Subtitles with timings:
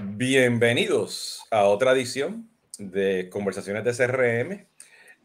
[0.00, 4.66] Bienvenidos a otra edición de Conversaciones de CRM.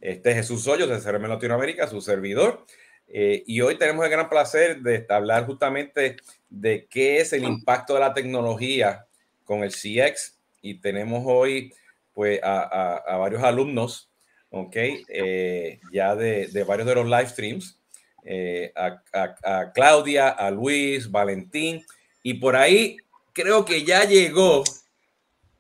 [0.01, 2.66] Este es Jesús Hoyos de CRM Latinoamérica, su servidor.
[3.08, 6.17] Eh, y hoy tenemos el gran placer de hablar justamente
[6.50, 9.07] de qué es el impacto de la tecnología
[9.44, 10.38] con el CX.
[10.62, 11.74] Y tenemos hoy
[12.14, 14.12] pues a, varios alumnos,
[14.50, 14.76] ¿ok?
[15.08, 17.80] Eh, ya de, varios de los live streams.
[18.24, 19.02] Eh, a,
[19.44, 21.84] a Claudia, a Luis, Valentín.
[22.22, 22.98] Y por ahí
[23.34, 24.64] creo que ya llegó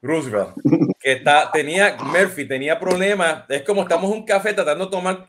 [0.01, 0.55] Roosevelt,
[0.99, 3.43] que está, tenía, Murphy tenía problemas.
[3.49, 5.27] Es como estamos en un café tratando de tomar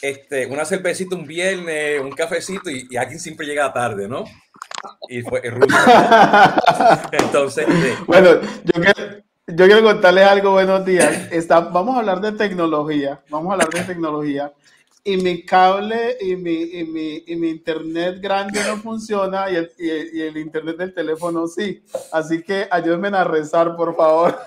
[0.00, 4.24] este, una cervecita un viernes, un cafecito, y, y alguien siempre llega tarde, ¿no?
[5.08, 7.12] Y fue Roosevelt.
[7.12, 7.66] Entonces,
[8.06, 11.32] bueno, yo quiero, yo quiero contarles algo, buenos días.
[11.32, 14.52] Está, vamos a hablar de tecnología, vamos a hablar de tecnología
[15.04, 19.72] y mi cable y mi, y mi, y mi internet grande no funciona y el,
[19.78, 21.82] y, el, internet del teléfono sí.
[22.12, 24.38] Así que ayúdenme a rezar, por favor.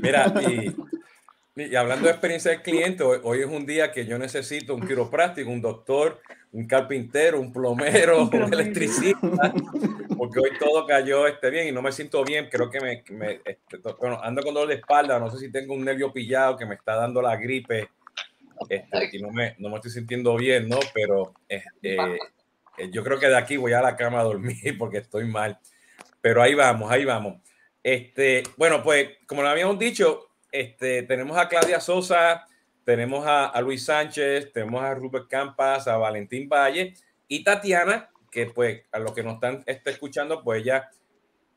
[0.00, 0.72] Mira, y,
[1.60, 4.86] y, hablando de experiencia del cliente, hoy, hoy, es un día que yo necesito un
[4.86, 6.20] quiropráctico, un doctor,
[6.52, 9.52] un carpintero, un plomero, un electricista,
[10.16, 12.48] porque hoy todo cayó este, bien y no me siento bien.
[12.48, 15.74] Creo que me, me este, bueno, ando con dolor de espalda, no sé si tengo
[15.74, 17.90] un nervio pillado que me está dando la gripe
[18.68, 20.78] este, no me, no me estoy sintiendo bien, ¿no?
[20.92, 21.96] Pero este,
[22.78, 25.58] eh, yo creo que de aquí voy a la cama a dormir porque estoy mal.
[26.20, 27.40] Pero ahí vamos, ahí vamos.
[27.82, 32.46] Este, bueno, pues como lo habíamos dicho, este, tenemos a Claudia Sosa,
[32.84, 36.94] tenemos a, Luis Sánchez, tenemos a Rupert Campas, a Valentín Valle
[37.28, 40.88] y Tatiana, que pues a los que nos están está escuchando, pues ya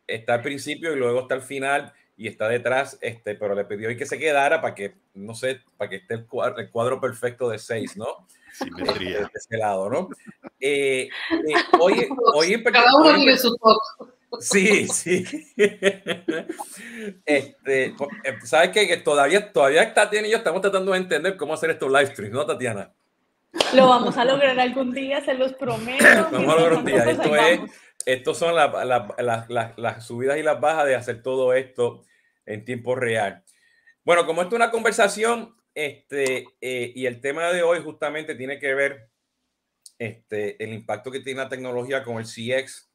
[0.05, 3.95] está al principio y luego está al final y está detrás, este, pero le pidió
[3.95, 7.95] que se quedara para que, no sé, para que esté el cuadro, perfecto de seis,
[7.95, 8.07] ¿no?
[8.51, 9.19] Simetría.
[9.19, 10.09] De, de ese lado, ¿no?
[10.59, 13.55] Eh, eh, hoy, hoy Cada uno tiene su.
[14.39, 15.23] Sí, sí.
[17.25, 17.95] Este, eh,
[18.43, 18.87] ¿Sabes qué?
[18.87, 22.33] Que todavía, todavía Tatiana y yo estamos tratando de entender cómo hacer estos live streams,
[22.33, 22.91] ¿no, Tatiana?
[23.73, 26.03] Lo vamos a lograr algún día, se los prometo.
[26.31, 27.03] Vamos a lograr un día.
[27.03, 27.59] Esto es,
[28.05, 32.03] estos son la, la, la, las subidas y las bajas de hacer todo esto
[32.47, 33.43] en tiempo real.
[34.03, 38.57] Bueno, como esto es una conversación, este, eh, y el tema de hoy justamente tiene
[38.57, 39.09] que ver
[39.99, 42.89] este, el impacto que tiene la tecnología con el CX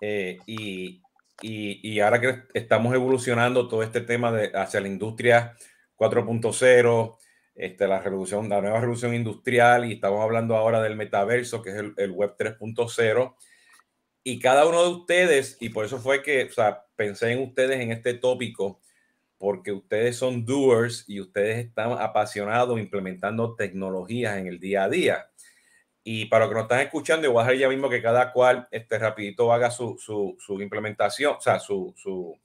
[0.00, 1.02] eh, y,
[1.42, 5.56] y, y, ahora que estamos evolucionando todo este tema de, hacia la industria
[5.96, 7.18] 4.0,
[7.54, 11.76] este, la revolución, la nueva revolución industrial y estamos hablando ahora del metaverso, que es
[11.76, 13.34] el, el web 3.0
[14.28, 17.78] y cada uno de ustedes, y por eso fue que o sea, pensé en ustedes
[17.78, 18.80] en este tópico,
[19.38, 25.30] porque ustedes son doers y ustedes están apasionados implementando tecnologías en el día a día.
[26.02, 28.98] Y para los que nos están escuchando, igual a ya mismo que cada cual este,
[28.98, 32.36] rapidito haga su, su, su implementación, o sea, sus su,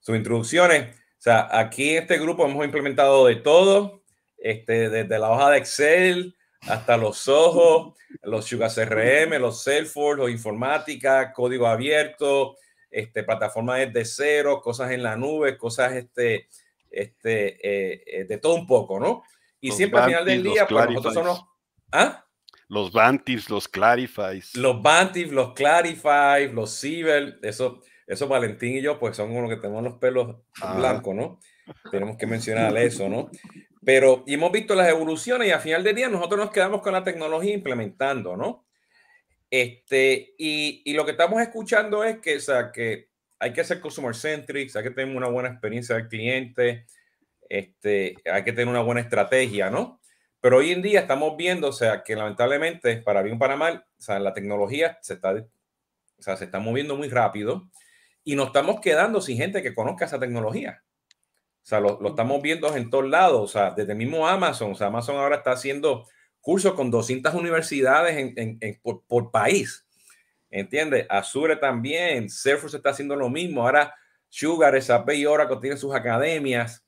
[0.00, 0.96] su introducciones.
[1.18, 4.02] O sea, aquí en este grupo hemos implementado de todo,
[4.38, 6.33] este, desde la hoja de Excel,
[6.68, 12.56] hasta los ojos, los Sugar CRM, los Salesforce, los informática, código abierto,
[12.90, 16.48] este, plataformas desde cero, cosas en la nube, cosas este,
[16.90, 19.24] este, eh, eh, de todo un poco, ¿no?
[19.60, 21.44] Y Los siempre al final del Bantis, día, los pues nosotros son los...
[21.92, 22.20] ¿Ah?
[22.68, 24.54] Los Bantifs, los Clarifies.
[24.56, 29.56] Los Bantif, los Clarify, los Ciber, eso, eso Valentín y yo, pues son unos que
[29.56, 30.74] tenemos los pelos Ah.
[30.74, 31.40] blancos, ¿no?
[31.90, 33.30] Tenemos que mencionar eso, ¿no?
[33.84, 36.92] Pero y hemos visto las evoluciones y al final del día nosotros nos quedamos con
[36.92, 38.66] la tecnología implementando, ¿no?
[39.50, 43.80] Este, y, y lo que estamos escuchando es que, o sea, que hay que ser
[43.80, 46.86] customer centric, hay que tener una buena experiencia del cliente,
[47.48, 50.00] este, hay que tener una buena estrategia, ¿no?
[50.40, 53.84] Pero hoy en día estamos viendo, o sea, que lamentablemente, para bien o para mal,
[53.98, 57.70] o sea, la tecnología se está, o sea, se está moviendo muy rápido
[58.24, 60.83] y nos estamos quedando sin gente que conozca esa tecnología.
[61.64, 64.74] O sea, lo, lo estamos viendo en todos lados, o sea, desde mismo Amazon, o
[64.74, 66.06] sea, Amazon ahora está haciendo
[66.42, 69.86] cursos con 200 universidades en, en, en, por, por, país.
[70.50, 71.06] ¿Entiendes?
[71.08, 73.62] Azure también, Salesforce está haciendo lo mismo.
[73.62, 73.94] Ahora
[74.28, 76.84] Sugar, SAP y Oracle tienen sus academias.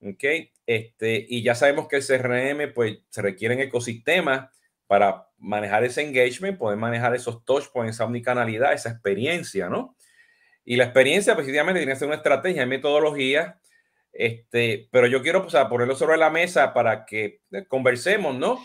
[0.00, 0.22] ¿Ok?
[0.64, 4.48] Este, y ya sabemos que el CRM, pues, se requieren ecosistemas
[4.86, 9.96] para manejar ese engagement, poder manejar esos touch points, esa omnicanalidad, esa experiencia, ¿no?
[10.64, 13.58] Y la experiencia, precisamente, tiene que ser una estrategia, metodología,
[14.12, 18.58] este, pero yo quiero pues, ponerlo sobre la mesa para que conversemos, ¿no?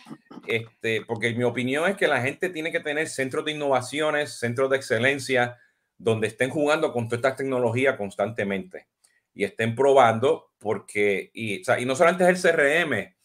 [0.47, 4.69] Este, porque mi opinión es que la gente tiene que tener centros de innovaciones, centros
[4.69, 5.57] de excelencia,
[5.97, 8.87] donde estén jugando con todas estas tecnologías constantemente
[9.33, 13.15] y estén probando, porque, y, o sea, y no solamente es el CRM,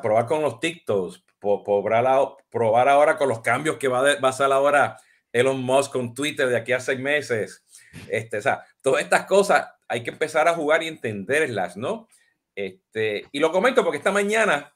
[0.00, 4.96] probar con los TikToks, probar, ahora con los cambios que va a pasar ahora
[5.32, 7.64] Elon Musk con Twitter de aquí a seis meses.
[8.08, 12.08] Este, o todas estas cosas hay que empezar a jugar y entenderlas, ¿no?
[12.54, 14.74] Este, y lo comento porque esta mañana,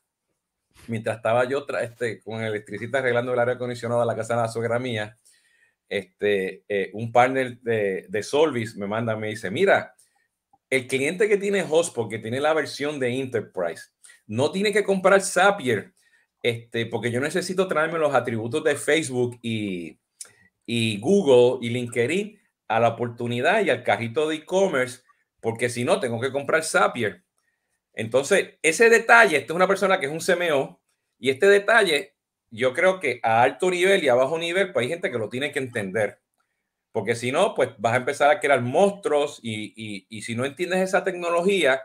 [0.89, 4.43] mientras estaba yo este, con el electricista arreglando el aire acondicionado de la casa de
[4.43, 5.19] la suegra mía,
[5.89, 9.95] este, eh, un partner de, de Solvis me manda, me dice, mira,
[10.71, 13.85] el cliente que tiene Hotspot, que tiene la versión de Enterprise,
[14.27, 15.93] no tiene que comprar Zapier,
[16.43, 19.99] este, porque yo necesito traerme los atributos de Facebook y,
[20.67, 22.39] y Google y LinkedIn
[22.75, 25.03] a la oportunidad y al carrito de e-commerce,
[25.41, 27.23] porque si no, tengo que comprar Zapier.
[27.93, 30.83] Entonces, ese detalle, esta es una persona que es un CMO,
[31.21, 32.17] y este detalle,
[32.51, 35.29] yo creo que a alto nivel y a bajo nivel, pues hay gente que lo
[35.29, 36.21] tiene que entender.
[36.91, 40.81] Porque si no, pues vas a empezar a crear monstruos y, y, si no entiendes
[40.81, 41.81] esa tecnología,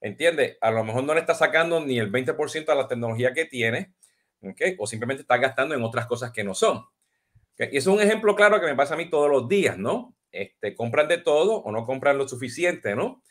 [0.00, 0.58] ¿entiendes?
[0.60, 3.94] A lo mejor no le estás sacando ni el 20% de la tecnología que tiene,
[4.42, 4.60] ¿ok?
[4.78, 6.84] O simplemente estás gastando en otras cosas que no son.
[7.58, 10.14] Y eso es un ejemplo claro que me pasa a mí todos los días, ¿no?
[10.32, 13.22] Este, compran de todo o no compran lo suficiente, ¿no?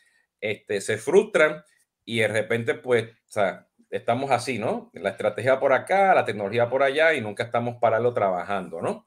[0.42, 1.64] Este, se frustran
[2.06, 3.10] y de repente, pues,
[3.90, 4.90] estamos así, ¿no?
[4.94, 9.06] La estrategia por acá, la tecnología por allá y nunca estamos parando trabajando, ¿no?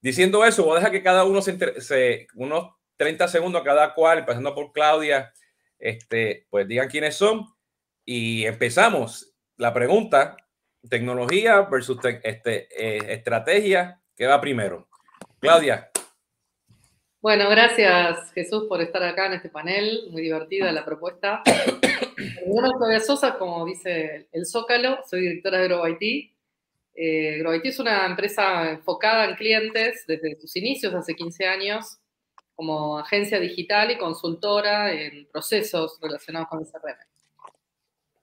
[0.00, 4.18] Diciendo eso, voy a dejar que cada uno se, se unos 30 segundos cada cual,
[4.18, 5.32] empezando por Claudia,
[5.78, 7.46] este, pues digan quiénes son
[8.04, 9.34] y empezamos.
[9.56, 10.36] La pregunta,
[10.88, 14.88] tecnología versus este, eh, estrategia, ¿Qué va primero?
[15.40, 15.90] Claudia.
[17.26, 21.42] Bueno, gracias Jesús por estar acá en este panel, muy divertida la propuesta.
[22.46, 26.32] Bueno, Claudia Sosa, como dice el Zócalo, soy directora de GrowIT.
[26.94, 31.98] Eh, es una empresa enfocada en clientes desde sus inicios, hace 15 años,
[32.54, 36.96] como agencia digital y consultora en procesos relacionados con el CRM.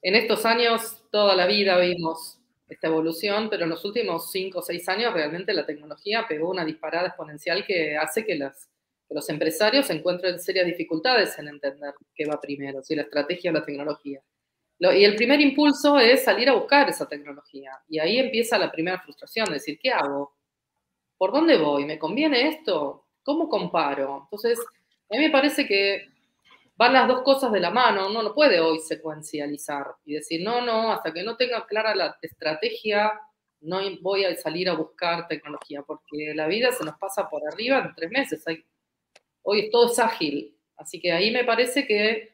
[0.01, 2.39] En estos años, toda la vida vimos
[2.69, 6.63] esta evolución, pero en los últimos cinco o seis años realmente la tecnología pegó una
[6.63, 8.69] disparada exponencial que hace que, las,
[9.13, 13.65] los empresarios encuentren serias dificultades en entender qué va primero, si la estrategia o la
[13.65, 14.21] tecnología.
[14.79, 17.71] y el primer impulso es salir a buscar esa tecnología.
[17.87, 20.35] Y ahí empieza la primera frustración, decir, ¿qué hago?
[21.17, 21.85] ¿Por dónde voy?
[21.85, 23.05] ¿Me conviene esto?
[23.23, 24.23] ¿Cómo comparo?
[24.23, 24.59] Entonces,
[25.09, 26.05] a mí me parece que
[26.75, 30.61] van las dos cosas de la mano, uno no puede hoy secuencializar y decir, no,
[30.61, 33.13] no, hasta que no tenga clara la estrategia,
[33.61, 37.79] no voy a salir a buscar tecnología, porque la vida se nos pasa por arriba
[37.79, 38.43] en tres meses.
[39.43, 42.33] Hoy todo es ágil, así que ahí me parece que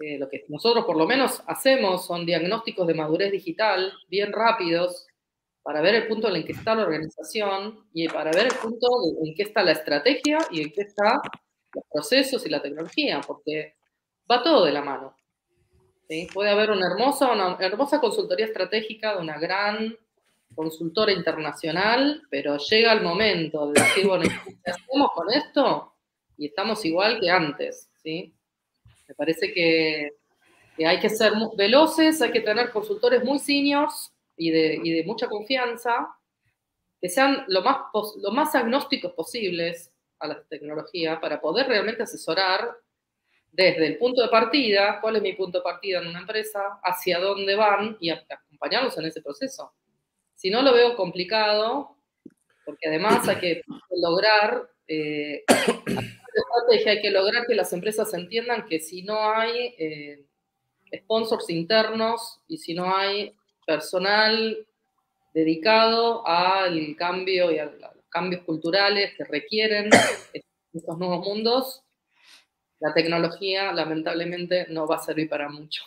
[0.00, 5.06] eh, lo que nosotros por lo menos hacemos son diagnósticos de madurez digital bien rápidos
[5.62, 8.88] para ver el punto en el que está la organización y para ver el punto
[9.24, 11.20] en que está la estrategia y en qué está
[11.74, 13.74] los procesos y la tecnología, porque
[14.30, 15.16] va todo de la mano.
[16.32, 19.96] Puede haber una hermosa, una hermosa consultoría estratégica de una gran
[20.54, 24.24] consultora internacional, pero llega el momento de decir, bueno,
[24.64, 25.95] ¿qué hacemos con esto?
[26.36, 28.34] Y estamos igual que antes, ¿sí?
[29.08, 30.10] Me parece que,
[30.84, 35.28] hay que ser veloces, hay que tener consultores muy seniors y de, y de mucha
[35.28, 36.08] confianza,
[37.00, 37.78] que sean lo más,
[38.20, 42.76] lo más agnósticos posibles, a la tecnología para poder realmente asesorar
[43.52, 47.18] desde el punto de partida, cuál es mi punto de partida en una empresa, hacia
[47.18, 49.72] dónde van y acompañarlos en ese proceso.
[50.34, 51.96] Si no, lo veo complicado,
[52.64, 55.42] porque además hay que lograr, eh,
[56.86, 60.24] hay que lograr que las empresas entiendan que si no hay eh,
[61.02, 63.34] sponsors internos y si no hay
[63.66, 64.66] personal
[65.34, 69.90] dedicado al cambio y a la cambios culturales que requieren
[70.72, 71.82] estos nuevos mundos,
[72.80, 75.82] la tecnología lamentablemente no va a servir para mucho.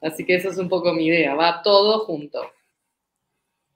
[0.00, 2.52] Así que esa es un poco mi idea, va todo junto.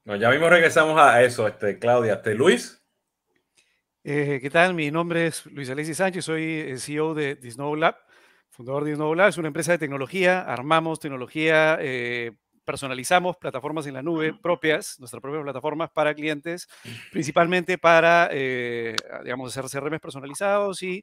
[0.05, 2.15] No, ya mismo regresamos a eso, este, Claudia.
[2.15, 2.81] Este, Luis.
[4.07, 4.75] Eh, ¿Qué tal?
[4.75, 7.97] Mi nombre es Luis Alexis Sánchez, soy el CEO de Disnovo Lab,
[8.51, 9.31] fundador de Disnovo Lab.
[9.31, 12.33] Es una empresa de tecnología, armamos tecnología eh,
[12.67, 16.69] personalizamos plataformas en la nube propias, nuestras propias plataformas para clientes,
[17.13, 21.03] principalmente para, eh, digamos, hacer CRMs personalizados y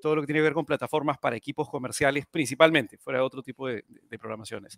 [0.00, 3.40] todo lo que tiene que ver con plataformas para equipos comerciales, principalmente, fuera de otro
[3.44, 3.84] tipo de,
[4.18, 4.76] programaciones.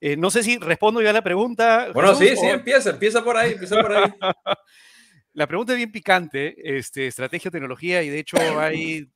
[0.00, 1.90] Eh, no sé si respondo ya a la pregunta.
[1.92, 4.10] Bueno, sí, sí, empieza, empieza por ahí, empieza por ahí.
[5.34, 9.08] la pregunta es bien picante, este, estrategia, tecnología, y de hecho hay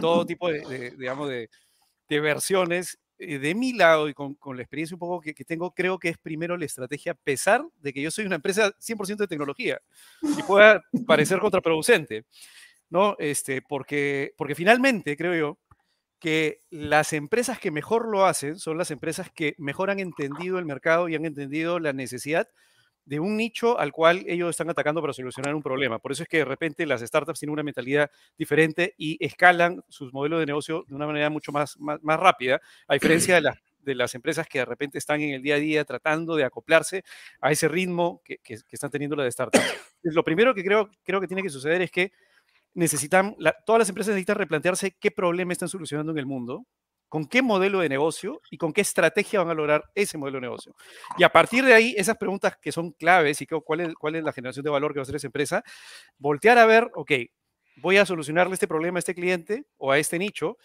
[0.00, 1.48] todo tipo de, digamos, de,
[2.08, 5.98] de versiones eh, de mi lado y con, la experiencia un poco que, tengo, creo
[5.98, 9.28] que es primero la estrategia, a pesar de que yo soy una empresa 100% de
[9.28, 9.80] tecnología
[10.22, 12.24] y pueda parecer contraproducente,
[12.90, 13.14] ¿no?
[13.20, 15.58] Este, porque, porque finalmente creo yo
[16.18, 20.64] que las empresas que mejor lo hacen son las empresas que mejor han entendido el
[20.64, 22.48] mercado y han entendido la necesidad
[23.04, 25.98] de un nicho al cual ellos están atacando para solucionar un problema.
[25.98, 30.12] Por eso es que de repente las startups tienen una mentalidad diferente y escalan sus
[30.12, 33.94] modelos de negocio de una manera mucho más, más, rápida, a diferencia de las, de
[33.94, 37.02] las empresas que de repente están en el día a día tratando de acoplarse
[37.40, 39.64] a ese ritmo que, que, están teniendo las startups.
[40.02, 42.12] Lo primero que creo, creo que tiene que suceder es que
[42.74, 46.66] necesitan, todas las empresas necesitan replantearse qué problema están solucionando en el mundo
[47.12, 50.46] con qué modelo de negocio y con qué estrategia van a lograr ese modelo de
[50.46, 50.74] negocio.
[51.18, 54.24] Y a partir de ahí, esas preguntas que son claves y cuál es, cuál es
[54.24, 55.62] la generación de valor que va a hacer esa empresa,
[56.16, 57.12] voltear a ver, ok,
[57.82, 60.56] voy a solucionarle este problema a este cliente o a este nicho,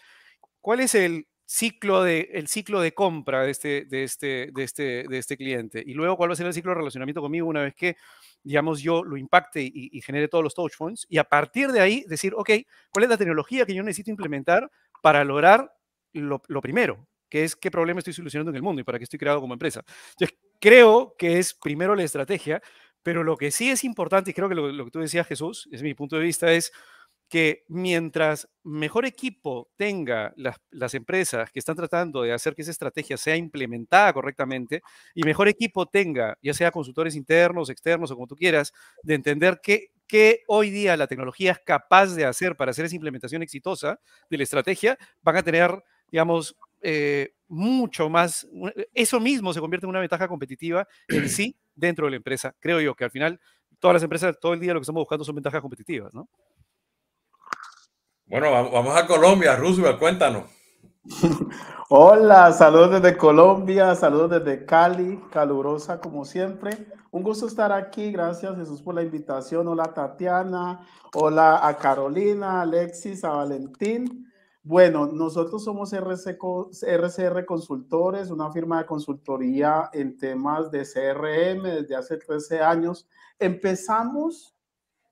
[0.62, 5.04] ¿cuál es el ciclo de, el ciclo de compra de este, de, este, de, este,
[5.06, 5.82] de este cliente?
[5.84, 7.98] Y luego, ¿cuál va a ser el ciclo de relacionamiento conmigo una vez que,
[8.42, 11.04] digamos, yo lo impacte y, y genere todos los touch points?
[11.10, 12.52] Y a partir de ahí, decir, ok,
[12.90, 14.70] ¿cuál es la tecnología que yo necesito implementar
[15.02, 15.70] para lograr
[16.12, 19.18] lo, primero, que es qué problema estoy solucionando en el mundo y para qué estoy
[19.18, 19.82] creado como empresa.
[20.10, 22.62] Entonces, creo que es primero la estrategia,
[23.02, 25.82] pero lo que sí es importante, y creo que lo, que tú decías, Jesús, es
[25.82, 26.72] mi punto de vista, es
[27.28, 32.70] que mientras mejor equipo tenga las, las, empresas que están tratando de hacer que esa
[32.70, 34.80] estrategia sea implementada correctamente
[35.14, 38.72] y mejor equipo tenga, ya sea consultores internos, externos o como tú quieras,
[39.02, 42.96] de entender qué, qué hoy día la tecnología es capaz de hacer para hacer esa
[42.96, 44.00] implementación exitosa
[44.30, 45.70] de la estrategia, van a tener
[46.10, 48.46] digamos, eh, mucho más,
[48.94, 52.54] eso mismo se convierte en una ventaja competitiva en sí dentro de la empresa.
[52.60, 53.40] Creo yo que al final
[53.78, 56.28] todas las empresas todo el día lo que estamos buscando son ventajas competitivas, ¿no?
[58.26, 60.44] Bueno, vamos a Colombia, Roosevelt, cuéntanos.
[61.88, 66.86] Hola, saludos desde Colombia, saludos desde Cali, calurosa como siempre.
[67.10, 69.66] Un gusto estar aquí, gracias Jesús por la invitación.
[69.68, 74.27] Hola Tatiana, hola a Carolina, Alexis, a Valentín.
[74.68, 82.18] Bueno, nosotros somos RCR Consultores, una firma de consultoría en temas de CRM desde hace
[82.18, 83.08] 13 años.
[83.38, 84.54] Empezamos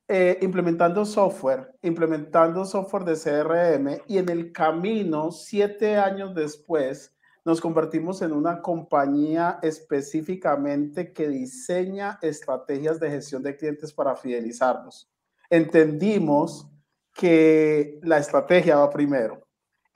[0.09, 7.59] eh, implementando software, implementando software de CRM y en el camino, siete años después, nos
[7.59, 15.11] convertimos en una compañía específicamente que diseña estrategias de gestión de clientes para fidelizarlos.
[15.49, 16.69] Entendimos
[17.15, 19.46] que la estrategia va primero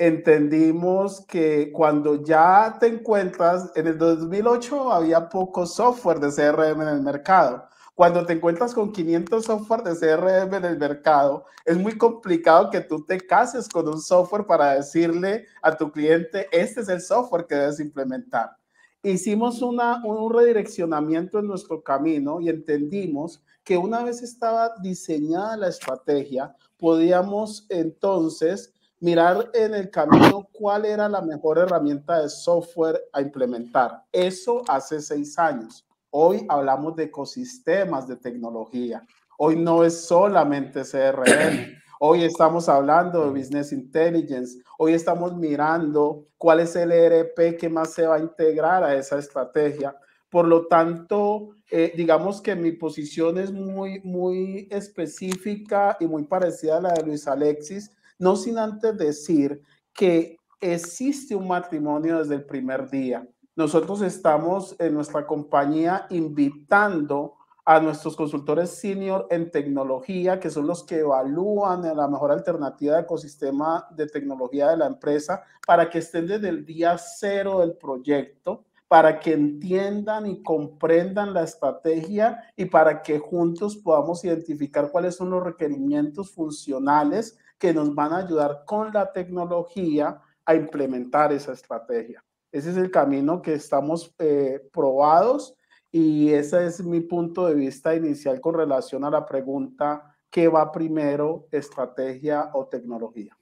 [0.01, 6.89] entendimos que cuando ya te encuentras, en el 2008 había poco software de CRM en
[6.89, 7.69] el mercado.
[7.95, 12.81] Cuando te encuentras con 500 software de CRM en el mercado, es muy complicado que
[12.81, 17.45] tú te cases con un software para decirle a tu cliente, este es el software
[17.47, 18.57] que debes implementar.
[19.03, 25.69] Hicimos una, un redireccionamiento en nuestro camino y entendimos que una vez estaba diseñada la
[25.69, 33.23] estrategia, podíamos entonces mirar en el camino cuál era la mejor herramienta de software a
[33.23, 34.05] implementar.
[34.13, 35.87] Eso hace seis años.
[36.11, 39.03] Hoy hablamos de ecosistemas de tecnología.
[39.39, 41.79] Hoy no es solamente CRM.
[41.99, 44.59] Hoy estamos hablando de Business Intelligence.
[44.79, 49.19] Hoy estamos mirando cuál es el ERP que más se va a integrar a esa
[49.19, 49.97] estrategia.
[50.29, 56.79] Por lo tanto, eh, digamos que mi posición es muy, muy específica y muy parecida
[56.79, 59.61] a la de Luis Alexis no sin antes decir
[59.93, 63.27] que existe un matrimonio desde el primer día.
[63.57, 67.35] Nosotros estamos en nuestra compañía invitando
[67.65, 73.03] a nuestros consultores senior en tecnología, que son los que evalúan la mejor alternativa de
[73.03, 78.65] ecosistema de tecnología de la empresa, para que estén desde el día cero del proyecto,
[78.87, 85.31] para que entiendan y comprendan la estrategia y para que juntos podamos identificar cuáles son
[85.31, 92.25] los requerimientos funcionales que nos van a ayudar con la tecnología a implementar esa estrategia.
[92.51, 95.55] Ese es el camino que estamos eh, probados
[95.93, 100.73] y ese es mi punto de vista inicial con relación a la pregunta, ¿qué va
[100.73, 103.37] primero, estrategia o tecnología?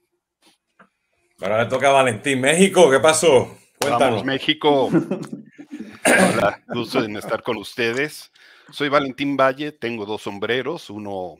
[1.41, 2.41] Ahora le toca a Valentín.
[2.41, 3.47] México, ¿qué pasó?
[3.79, 4.25] Cuéntanos.
[4.25, 4.89] México.
[6.05, 8.31] Hola, gusto en estar con ustedes.
[8.69, 11.37] Soy Valentín Valle, tengo dos sombreros, uno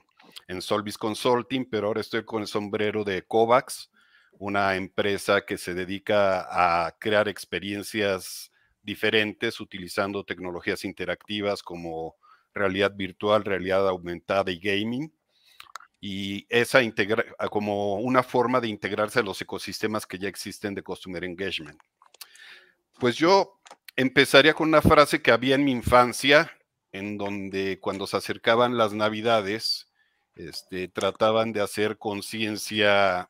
[0.50, 3.92] en Solvis Consulting, pero ahora estoy con el sombrero de Kovacs,
[4.40, 8.52] una empresa que se dedica a crear experiencias
[8.82, 12.16] diferentes utilizando tecnologías interactivas como
[12.52, 15.14] realidad virtual, realidad aumentada y gaming.
[16.02, 20.82] Y esa integra como una forma de integrarse a los ecosistemas que ya existen de
[20.82, 21.80] Customer Engagement.
[22.98, 23.60] Pues yo
[23.96, 26.52] empezaría con una frase que había en mi infancia,
[26.92, 29.89] en donde cuando se acercaban las navidades,
[30.40, 33.30] este, trataban de hacer conciencia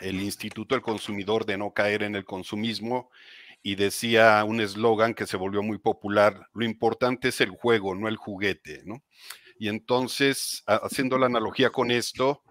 [0.00, 3.10] el Instituto del Consumidor de no caer en el consumismo
[3.62, 8.06] y decía un eslogan que se volvió muy popular, lo importante es el juego, no
[8.06, 9.02] el juguete, ¿no?
[9.58, 12.42] Y entonces, haciendo la analogía con esto,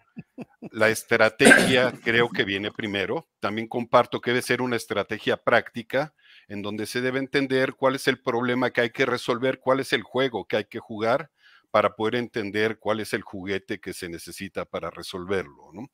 [0.72, 3.30] la estrategia creo que viene primero.
[3.40, 6.14] También comparto que debe ser una estrategia práctica
[6.48, 9.94] en donde se debe entender cuál es el problema que hay que resolver, cuál es
[9.94, 11.30] el juego que hay que jugar
[11.74, 15.72] para poder entender cuál es el juguete que se necesita para resolverlo.
[15.74, 15.90] ¿no?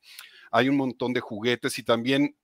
[0.50, 2.36] Hay un montón de juguetes y también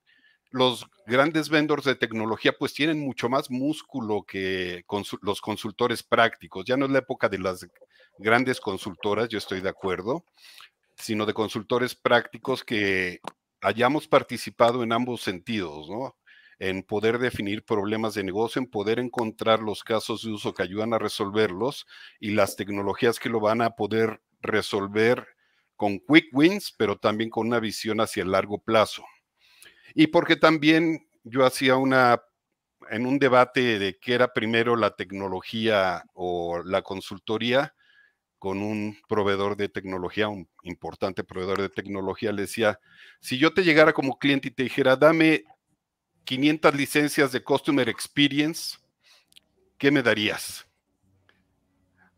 [0.50, 4.86] los grandes vendors de tecnología pues tienen mucho más músculo que
[5.20, 6.64] los consultores prácticos.
[6.64, 7.68] Ya no es la época de las
[8.16, 10.24] grandes consultoras, yo estoy de acuerdo,
[10.96, 13.20] sino de consultores prácticos que
[13.60, 16.16] hayamos participado en ambos sentidos, ¿no?
[16.58, 20.94] En poder definir problemas de negocio, en poder encontrar los casos de uso que ayudan
[20.94, 21.86] a resolverlos
[22.18, 25.26] y las tecnologías que lo van a poder resolver
[25.76, 29.04] con quick wins, pero también con una visión hacia el largo plazo.
[29.94, 32.22] Y porque también yo hacía una,
[32.90, 37.74] en un debate de qué era primero la tecnología o la consultoría,
[38.38, 42.78] con un proveedor de tecnología, un importante proveedor de tecnología, le decía,
[43.20, 45.44] si yo te llegara como cliente y te dijera, dame
[46.26, 48.76] 500 licencias de Customer Experience,
[49.78, 50.66] ¿qué me darías?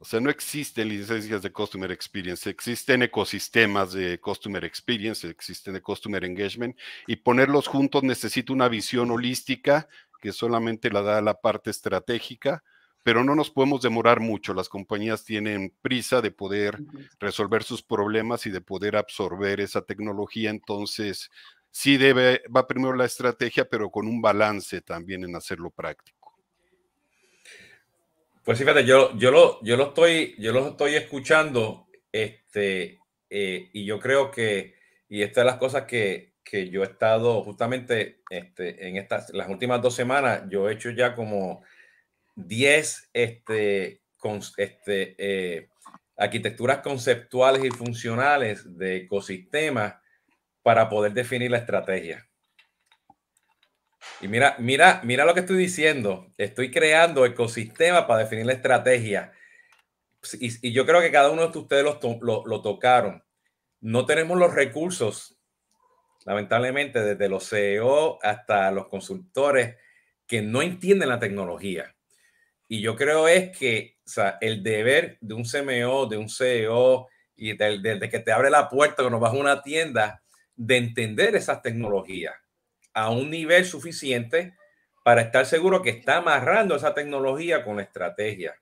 [0.01, 5.83] O sea, no existen licencias de Customer Experience, existen ecosistemas de Customer Experience, existen de
[5.83, 9.89] Customer Engagement, y ponerlos juntos necesita una visión holística
[10.23, 12.65] que solamente la da la parte estratégica,
[13.03, 14.55] pero no nos podemos demorar mucho.
[14.55, 16.79] Las compañías tienen prisa de poder
[17.19, 20.51] resolver sus problemas y de poder absorber esa tecnología.
[20.51, 21.31] Entonces,
[21.79, 26.37] sí debe, va primero la estrategia, pero con un balance también en hacerlo práctico.
[28.43, 32.99] Pues fíjate, yo, yo, lo, yo, lo, estoy, yo lo estoy escuchando este,
[33.31, 34.75] eh, y yo creo que,
[35.09, 39.49] y esta es las cosas que, que yo he estado justamente este, en estas, las
[39.49, 41.63] últimas dos semanas, yo he hecho ya como
[42.35, 45.69] 10 este, con, este, eh,
[46.17, 49.95] arquitecturas conceptuales y funcionales de ecosistemas
[50.63, 52.29] para poder definir la estrategia.
[54.21, 56.33] Y mira, mira, mira lo que estoy diciendo.
[56.37, 59.33] Estoy creando ecosistemas para definir la estrategia.
[60.41, 63.23] Y, yo creo que cada uno de ustedes lo, lo tocaron.
[63.81, 65.39] No tenemos los recursos,
[66.25, 69.77] lamentablemente, desde los CEO hasta los consultores
[70.27, 71.95] que no entienden la tecnología.
[72.67, 73.97] Y yo creo es que
[74.41, 79.03] el deber de un CMO, de un CEO y desde que te abre la puerta
[79.03, 80.23] cuando vas a una tienda,
[80.59, 82.35] de entender esas tecnologías
[82.93, 84.55] a un nivel suficiente
[85.05, 88.55] para estar seguro que está amarrando esa tecnología con la estrategia.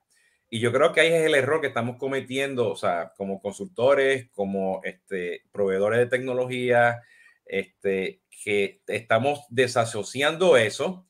[0.48, 4.28] Y yo creo que ahí es el error que estamos cometiendo, o sea, como consultores,
[4.30, 7.02] como este, proveedores de tecnología,
[7.44, 11.06] este, que estamos desasociando eso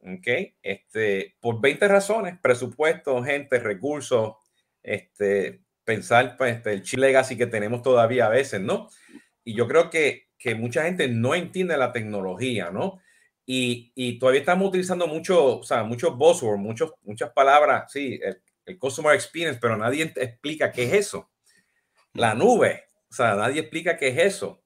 [0.00, 0.54] ¿ok?
[0.62, 4.36] Este, por 20 razones, presupuesto, gente, recursos,
[4.82, 8.88] este, pensar pues, este, el chile legacy que tenemos todavía a veces, ¿no?
[9.44, 13.00] Y yo creo que, que mucha gente no entiende la tecnología, ¿no?
[13.46, 18.42] Y, y todavía estamos utilizando mucho, o sea, muchos buzzwords, muchos, muchas palabras, sí, el,
[18.66, 21.30] el customer experience, pero nadie explica qué es eso.
[22.12, 24.62] La nube, o sea, nadie explica qué es eso.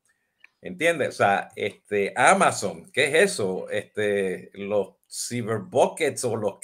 [0.60, 1.08] ¿Entiendes?
[1.08, 3.68] O sea, este, Amazon, ¿qué es eso?
[3.68, 6.54] Este, los cyber buckets o los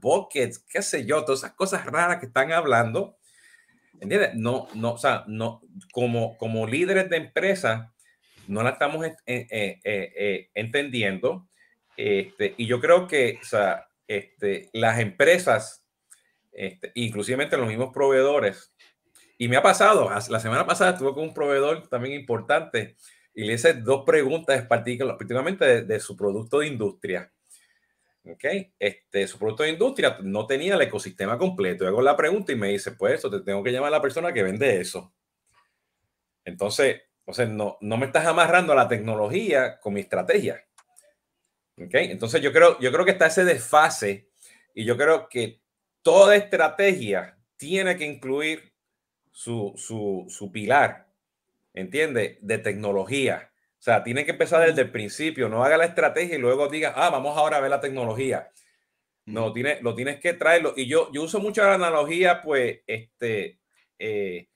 [0.00, 3.18] buckets, qué sé yo, todas esas cosas raras que están hablando.
[4.00, 4.34] ¿Entiendes?
[4.34, 5.60] No, no, o sea, no,
[5.92, 7.92] como, como líderes de empresa,
[8.48, 11.48] no la estamos eh, eh, eh, entendiendo.
[11.96, 13.38] Este, y yo creo que,
[14.06, 15.84] este, las empresas,
[16.52, 18.74] este, inclusive los mismos proveedores,
[19.36, 22.96] y me ha pasado, la semana pasada estuve con un proveedor también importante
[23.34, 27.32] y le hice dos preguntas particularmente de, de su producto de industria.
[28.24, 28.44] ¿ok?
[28.78, 31.84] Este, su producto de industria no tenía el ecosistema completo.
[31.84, 34.02] Yo hago la pregunta y me dice, pues eso, te tengo que llamar a la
[34.02, 35.12] persona que vende eso.
[36.44, 40.64] Entonces, o sea, no, no me estás amarrando a la tecnología con mi estrategia.
[41.76, 41.92] ¿Ok?
[41.92, 44.30] Entonces yo creo, yo creo que está ese desfase
[44.74, 45.60] y yo creo que
[46.00, 48.72] toda estrategia tiene que incluir
[49.30, 51.06] su, su, su pilar,
[51.74, 52.38] ¿entiende?
[52.40, 53.52] De tecnología.
[53.78, 56.94] O sea, tiene que empezar desde el principio, no haga la estrategia y luego diga,
[56.96, 58.50] ah, vamos ahora a ver la tecnología.
[59.26, 60.72] No, tiene, lo tienes que traerlo.
[60.74, 63.58] Y yo, yo uso mucho la analogía, pues, este,
[63.98, 64.48] eh,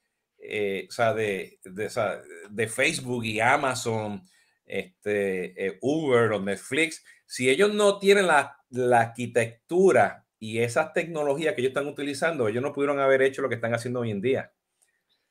[0.45, 4.25] eh, o sea, de, de, Facebook y Amazon,
[4.67, 7.05] este, eh, Uber o Netflix.
[7.27, 12.63] Si ellos no tienen la, la arquitectura y esas tecnologías que ellos están utilizando, ellos
[12.63, 14.53] no pudieron haber hecho lo que están haciendo hoy en día.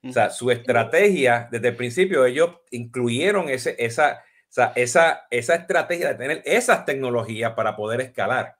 [0.04, 4.24] O sea, su estrategia, desde el principio, ellos incluyeron ese, esa,
[4.76, 8.56] esa, esa estrategia de tener esas tecnologías para poder escalar.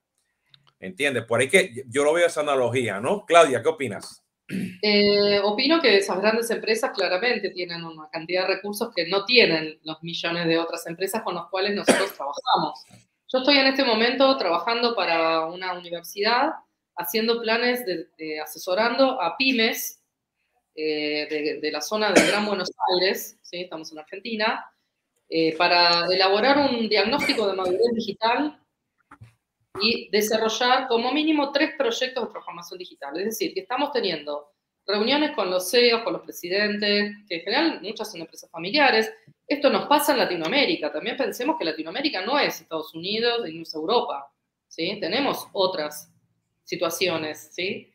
[0.80, 1.24] ¿Entiendes?
[1.26, 3.26] Por ahí que yo lo veo esa analogía, ¿no?
[3.26, 4.24] Claudia, ¿qué opinas?
[4.82, 9.80] Eh, opino que esas grandes empresas claramente tienen una cantidad de recursos que no tienen
[9.84, 12.84] los millones de otras empresas con las cuales nosotros trabajamos.
[13.32, 16.52] Yo estoy en este momento trabajando para una universidad,
[16.96, 20.02] haciendo planes de, asesorando a pymes
[20.76, 23.62] eh, de, la zona de Gran Buenos Aires, ¿sí?
[23.62, 24.66] estamos en Argentina,
[25.30, 28.61] eh, para elaborar un diagnóstico de madurez digital
[29.80, 33.18] y desarrollar como mínimo tres proyectos de transformación digital.
[33.20, 34.52] Es decir, que estamos teniendo
[34.86, 39.12] reuniones con los CEOs, con los presidentes, que en general muchas son empresas familiares.
[39.48, 40.92] Esto nos pasa en Latinoamérica.
[40.92, 44.32] También pensemos que Latinoamérica no es Estados Unidos y no es Europa.
[44.68, 44.98] ¿sí?
[45.00, 46.12] Tenemos otras
[46.64, 47.50] situaciones.
[47.54, 47.94] ¿sí?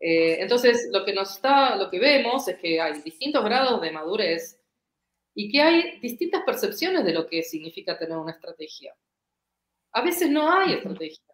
[0.00, 3.92] Eh, entonces, lo que, nos está, lo que vemos es que hay distintos grados de
[3.92, 4.58] madurez
[5.34, 8.94] y que hay distintas percepciones de lo que significa tener una estrategia.
[9.92, 11.24] A veces no hay estrategia.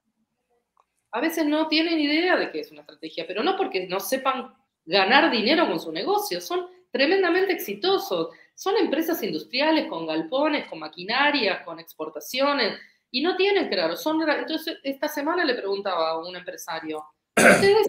[1.11, 4.55] A veces no tienen idea de qué es una estrategia, pero no porque no sepan
[4.85, 8.29] ganar dinero con su negocio, son tremendamente exitosos.
[8.55, 12.79] Son empresas industriales con galpones, con maquinaria, con exportaciones,
[13.11, 13.97] y no tienen claro.
[13.97, 17.05] Son, entonces, esta semana le preguntaba a un empresario,
[17.37, 17.87] ¿ustedes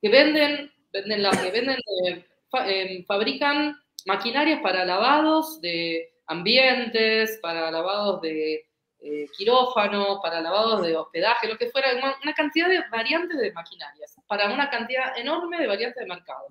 [0.00, 2.26] que venden, venden, la, que venden eh,
[2.66, 3.76] eh, fabrican
[4.06, 8.67] maquinarias para lavados de ambientes, para lavados de
[9.00, 14.16] eh, quirófano, para lavados de hospedaje, lo que fuera, una, cantidad de variantes de maquinarias,
[14.26, 16.46] para una cantidad enorme de variantes de mercado.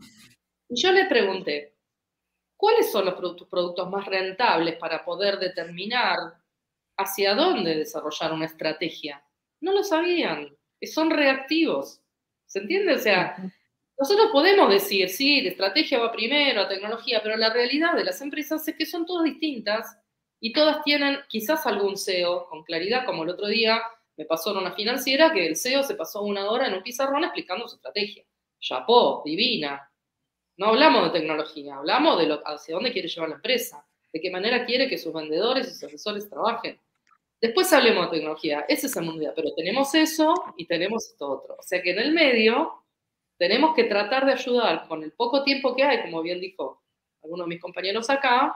[0.70, 1.76] Y yo le pregunté,
[2.56, 6.18] ¿cuáles son los productos, productos más rentables para poder determinar
[6.98, 9.22] hacia dónde desarrollar una estrategia?
[9.60, 12.02] No lo sabían, son reactivos.
[12.46, 12.94] ¿Se entiende?
[12.94, 13.36] O sea,
[14.00, 18.22] nosotros podemos decir, sí, la estrategia va primero, la tecnología, pero la realidad de las
[18.22, 19.98] empresas es que son todas distintas
[20.40, 23.82] y todas tienen quizás algún SEO con claridad, como el otro día
[24.16, 27.24] me pasó en una financiera que el SEO se pasó una hora en un pizarrón
[27.24, 28.24] explicando su estrategia.
[28.60, 29.92] Chapó, divina.
[30.58, 34.66] No hablamos de tecnología, hablamos de hacia dónde quiere llevar la empresa, de qué manera
[34.66, 36.80] quiere que sus vendedores y sus asesores trabajen.
[37.40, 41.56] Después hablemos de tecnología, ese es el mundial, pero tenemos eso y tenemos esto otro.
[41.60, 42.84] O sea que en el medio
[43.38, 46.82] tenemos que tratar de ayudar con el poco tiempo que hay, como bien dijo
[47.22, 48.56] alguno de mis compañeros acá,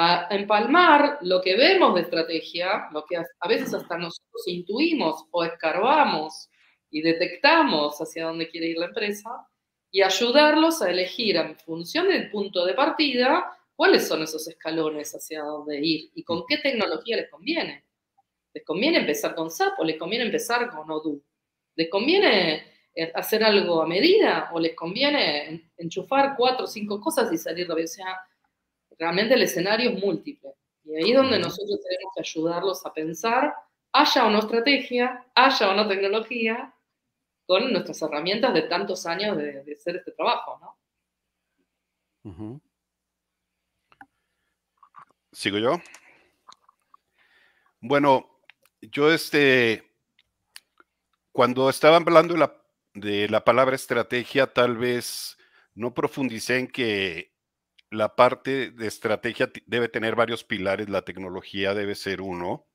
[0.00, 5.42] a empalmar lo que vemos de estrategia, lo que a veces hasta nosotros intuimos o
[5.42, 6.48] escarbamos
[6.88, 9.28] y detectamos hacia dónde quiere ir la empresa,
[9.90, 15.42] y ayudarlos a elegir en función del punto de partida cuáles son esos escalones hacia
[15.42, 17.84] dónde ir y con qué tecnología les conviene.
[18.54, 21.20] ¿Les conviene empezar con SAP o les conviene empezar con Odoo?
[21.74, 27.32] ¿Les conviene eh, hacer algo a medida o les conviene enchufar cuatro o cinco cosas
[27.32, 28.16] y salir de o sea,
[28.98, 30.54] realmente el escenario es múltiple.
[30.84, 33.54] Y ahí es donde nosotros tenemos que ayudarlos a pensar,
[33.92, 36.74] haya o no estrategia, haya o no tecnología,
[37.46, 42.60] con nuestras herramientas de tantos años de, hacer este trabajo, ¿no?
[45.32, 45.80] ¿Sigo yo?
[47.80, 48.28] Bueno,
[48.82, 49.90] yo este,
[51.32, 55.38] cuando estaba hablando de la, de la palabra estrategia, tal vez
[55.74, 57.37] no profundicé en que
[57.90, 62.66] la parte de estrategia debe tener varios pilares, la tecnología debe ser uno.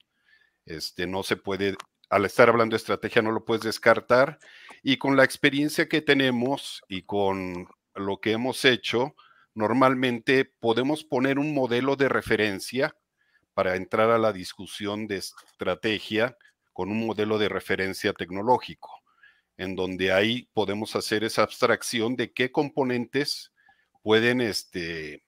[0.66, 1.76] Este, no se puede,
[2.10, 4.40] al estar hablando de estrategia, no lo puedes descartar.
[4.82, 9.16] Y con la experiencia que tenemos y con lo que hemos hecho,
[9.54, 12.96] normalmente podemos poner un modelo de referencia
[13.54, 16.38] para entrar a la discusión de estrategia
[16.72, 19.04] con un modelo de referencia tecnológico,
[19.58, 23.53] en donde ahí podemos hacer esa abstracción de qué componentes
[24.04, 25.24] pueden este,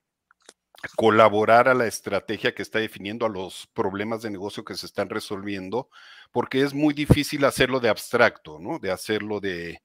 [0.96, 5.10] colaborar a la estrategia que está definiendo, a los problemas de negocio que se están
[5.10, 5.90] resolviendo,
[6.32, 8.78] porque es muy difícil hacerlo de abstracto, ¿no?
[8.80, 9.82] De hacerlo de,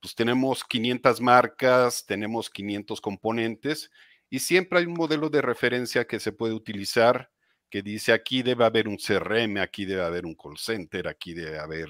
[0.00, 3.90] pues tenemos 500 marcas, tenemos 500 componentes
[4.28, 7.30] y siempre hay un modelo de referencia que se puede utilizar
[7.70, 11.58] que dice aquí debe haber un CRM, aquí debe haber un call center, aquí debe
[11.58, 11.88] haber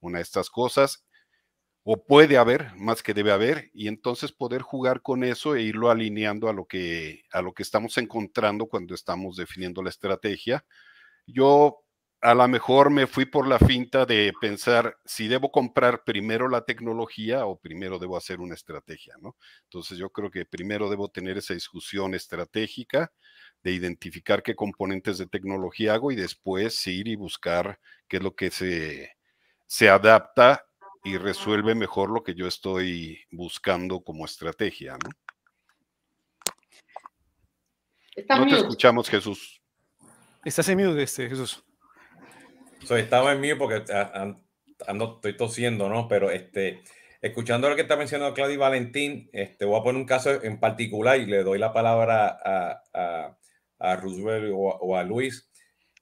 [0.00, 1.04] una de estas cosas
[1.84, 5.90] o puede haber más que debe haber y entonces poder jugar con eso e irlo
[5.90, 10.64] alineando a lo que a lo que estamos encontrando cuando estamos definiendo la estrategia.
[11.26, 11.84] Yo
[12.22, 16.64] a lo mejor me fui por la finta de pensar si debo comprar primero la
[16.64, 19.36] tecnología o primero debo hacer una estrategia, ¿no?
[19.64, 23.12] Entonces yo creo que primero debo tener esa discusión estratégica
[23.64, 28.36] de identificar qué componentes de tecnología hago y después ir y buscar qué es lo
[28.36, 29.16] que se,
[29.66, 30.64] se adapta
[31.04, 35.10] y resuelve mejor lo que yo estoy buscando como estrategia, ¿no?
[38.36, 39.60] no te escuchamos, Jesús.
[40.44, 41.64] Estás en mute, este, Jesús.
[42.90, 43.84] estaba en mute porque
[44.86, 46.08] ando, estoy tosiendo, ¿no?
[46.08, 46.82] Pero este,
[47.20, 50.60] escuchando lo que está mencionando Claudia y Valentín, este, voy a poner un caso en
[50.60, 53.38] particular y le doy la palabra a, a,
[53.78, 55.48] a Roosevelt o, a Luis.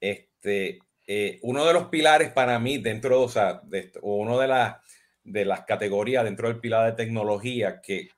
[0.01, 4.77] Este, eh, uno de los pilares para mí dentro, o sea, de, uno de, las
[5.25, 8.11] de las categorías dentro del pilar de tecnología que,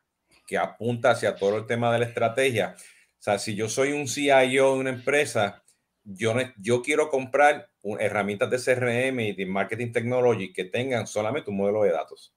[0.46, 2.74] que apunta hacia todo el tema de la estrategia.
[2.76, 5.62] O sea, si yo soy un CIO de una empresa,
[6.04, 11.56] yo, yo quiero comprar herramientas de CRM y de marketing technology que tengan solamente un
[11.56, 12.34] modelo de datos.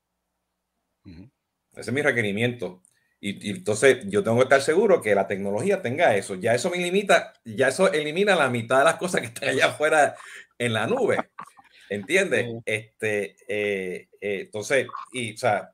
[1.04, 2.82] Ese es mi requerimiento.
[3.19, 6.36] Y, entonces yo tengo que estar seguro que la tecnología tenga eso.
[6.36, 9.67] Ya eso me limita, ya eso elimina la mitad de las cosas que están allá
[9.67, 10.15] afuera
[10.58, 11.17] en la nube.
[11.89, 12.48] ¿Entiendes?
[12.65, 15.71] Este, eh, eh, entonces, y, o sea,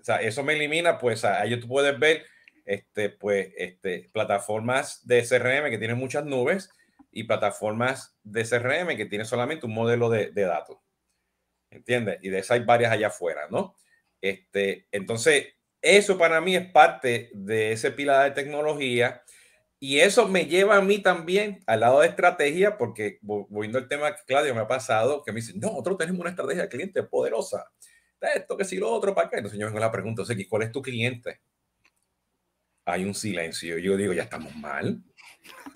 [0.00, 2.24] o sea, eso me elimina, pues ahí tú puedes ver
[2.64, 6.70] este, pues, este, plataformas de CRM que tienen muchas nubes
[7.10, 10.78] y plataformas de CRM que tienen solamente un modelo de, de datos.
[11.70, 12.18] ¿Entiendes?
[12.22, 13.76] Y de esas hay varias allá afuera, ¿no?
[14.20, 15.48] Este, entonces,
[15.82, 19.22] eso para mí es parte de ese pilar de tecnología
[19.82, 24.14] y eso me lleva a mí también al lado de estrategia, porque volviendo al tema
[24.14, 27.02] que Claudio me ha pasado, que me dice, no, nosotros tenemos una estrategia de cliente
[27.02, 27.64] poderosa.
[28.20, 29.36] Esto, que si lo otro, ¿para qué?
[29.36, 31.40] Entonces yo vengo la pregunta, ¿cuál es tu cliente?
[32.84, 33.78] Hay un silencio.
[33.78, 35.02] Yo digo, ya estamos mal.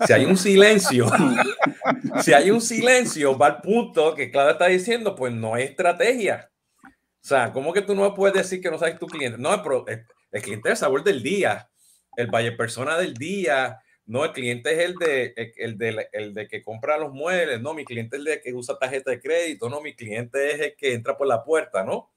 [0.05, 1.07] Si hay un silencio,
[2.21, 6.51] si hay un silencio, va al punto que Claudia está diciendo, pues no hay estrategia.
[6.83, 9.39] O sea, ¿cómo que tú no puedes decir que no sabes tu cliente?
[9.39, 10.05] No, pero el,
[10.43, 11.71] cliente es el sabor del día,
[12.17, 13.81] el valle persona del día.
[14.05, 17.59] No, el cliente es el de, el, de, el de que compra los muebles.
[17.61, 19.69] No, mi cliente es el de que usa tarjeta de crédito.
[19.69, 22.11] No, mi cliente es el que entra por la puerta, ¿no?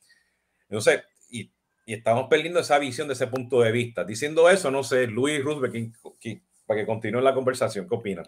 [0.69, 1.51] Entonces, y,
[1.87, 4.05] y estamos perdiendo esa visión de ese punto de vista.
[4.05, 5.97] Diciendo eso, no sé, Luis Roosevelt,
[6.67, 8.27] para que continúe la conversación, ¿qué opinas?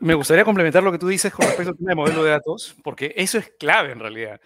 [0.00, 3.38] me gustaría complementar lo que tú dices con respecto al modelo de datos, porque eso
[3.38, 4.40] es clave en realidad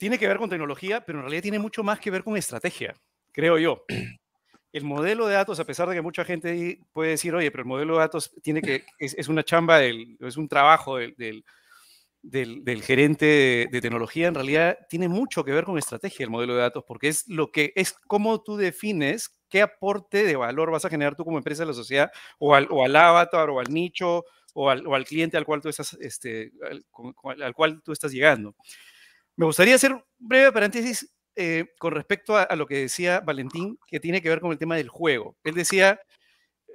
[0.00, 2.94] tiene que ver con tecnología, pero en realidad tiene mucho más que ver con estrategia,
[3.32, 3.84] creo yo.
[4.72, 7.68] El modelo de datos, a pesar de que mucha gente puede decir, oye, pero el
[7.68, 11.14] modelo de datos tiene que, es, una chamba, del, es un trabajo del,
[12.22, 16.54] del, del, gerente de, tecnología, en realidad tiene mucho que ver con estrategia el modelo
[16.54, 20.84] de datos, porque es lo que es cómo tú defines qué aporte de valor vas
[20.84, 24.24] a generar tú como empresa de la sociedad, o al, al avatar, o al nicho,
[24.54, 26.52] o al, o al cliente al cual tú estás, este,
[27.40, 28.54] al cual tú estás llegando.
[29.36, 31.10] Me gustaría hacer un breve paréntesis
[31.42, 34.76] eh, con respecto a, lo que decía Valentín, que tiene que ver con el tema
[34.76, 35.38] del juego.
[35.42, 35.98] Él decía,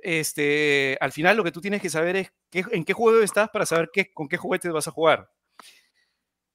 [0.02, 3.68] este, al final lo que tú tienes que saber es en qué juego estás para
[3.68, 5.30] saber qué, con qué juguetes vas a jugar.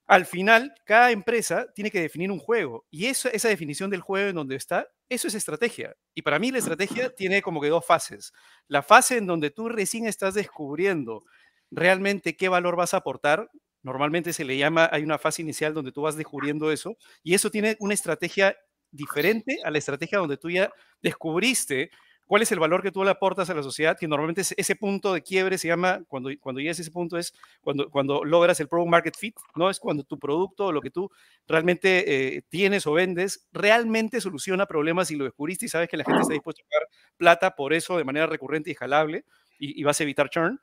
[0.08, 4.34] Al final, cada empresa tiene que definir un juego y esa definición del juego en
[4.34, 5.94] donde está, eso es estrategia.
[6.12, 8.32] Y para mí la estrategia tiene como que dos fases.
[8.66, 11.22] La fase en donde tú recién estás descubriendo
[11.70, 13.48] realmente qué valor vas a aportar
[13.82, 17.50] Normalmente se le llama, hay una fase inicial donde tú vas descubriendo eso y eso
[17.50, 18.56] tiene una estrategia
[18.90, 21.90] diferente a la estrategia donde tú ya descubriste
[22.30, 25.12] cuál es el valor que tú le aportas a la sociedad, que normalmente ese punto
[25.12, 28.68] de quiebre se llama, cuando, cuando llegas a ese punto es cuando, cuando logras el
[28.68, 29.68] product market fit, ¿no?
[29.68, 31.10] Es cuando tu producto o lo que tú
[31.48, 36.04] realmente eh, tienes o vendes realmente soluciona problemas y lo descubriste y sabes que la
[36.04, 39.24] gente está dispuesta a pagar plata por eso de manera recurrente y jalable
[39.58, 40.60] y, y vas a evitar churn.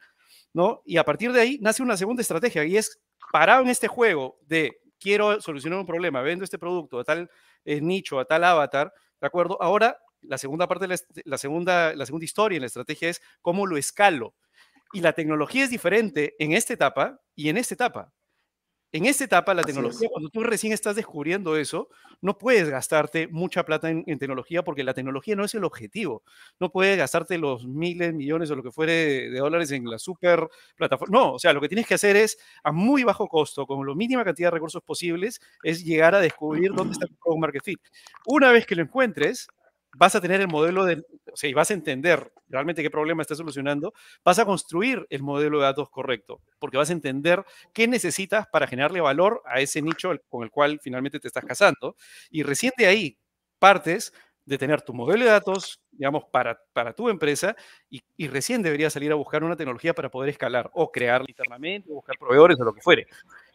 [0.54, 0.82] ¿no?
[0.86, 3.00] Y a partir de ahí nace una segunda estrategia y es
[3.32, 7.30] parado en este juego de quiero solucionar un problema, vendo este producto a tal
[7.66, 9.62] eh, nicho, a tal avatar, ¿de acuerdo?
[9.62, 13.66] Ahora, la segunda parte de la, segunda, la segunda historia en la estrategia es cómo
[13.66, 14.36] lo escalo.
[14.94, 18.14] Y la tecnología es diferente en esta etapa y en esta etapa.
[18.94, 21.90] En esta etapa, la tecnología, cuando tú recién estás descubriendo eso,
[22.22, 26.24] no puedes gastarte mucha plata en, tecnología porque la tecnología no es el objetivo.
[26.60, 30.48] No puedes gastarte los miles, millones o lo que fuere de, dólares en la super
[30.78, 31.20] plataforma.
[31.20, 33.94] No, o sea, lo que tienes que hacer es a muy bajo costo, con la
[33.94, 37.82] mínima cantidad de recursos posibles, es llegar a descubrir dónde está el product market fit.
[38.26, 39.48] Una vez que lo encuentres,
[39.98, 43.22] vas a tener el modelo de, o sea, y vas a entender realmente qué problema
[43.22, 47.88] está solucionando, vas a construir el modelo de datos correcto, porque vas a entender qué
[47.88, 51.96] necesitas para generarle valor a ese nicho con el cual finalmente te estás casando.
[52.30, 53.18] Y recién de ahí
[53.60, 54.14] partes
[54.48, 57.56] de tener tu modelo de datos, digamos, para, para tu empresa
[57.90, 61.92] y, y, recién deberías salir a buscar una tecnología para poder escalar o crear internamente,
[61.92, 63.08] o buscar proveedores o lo que fuere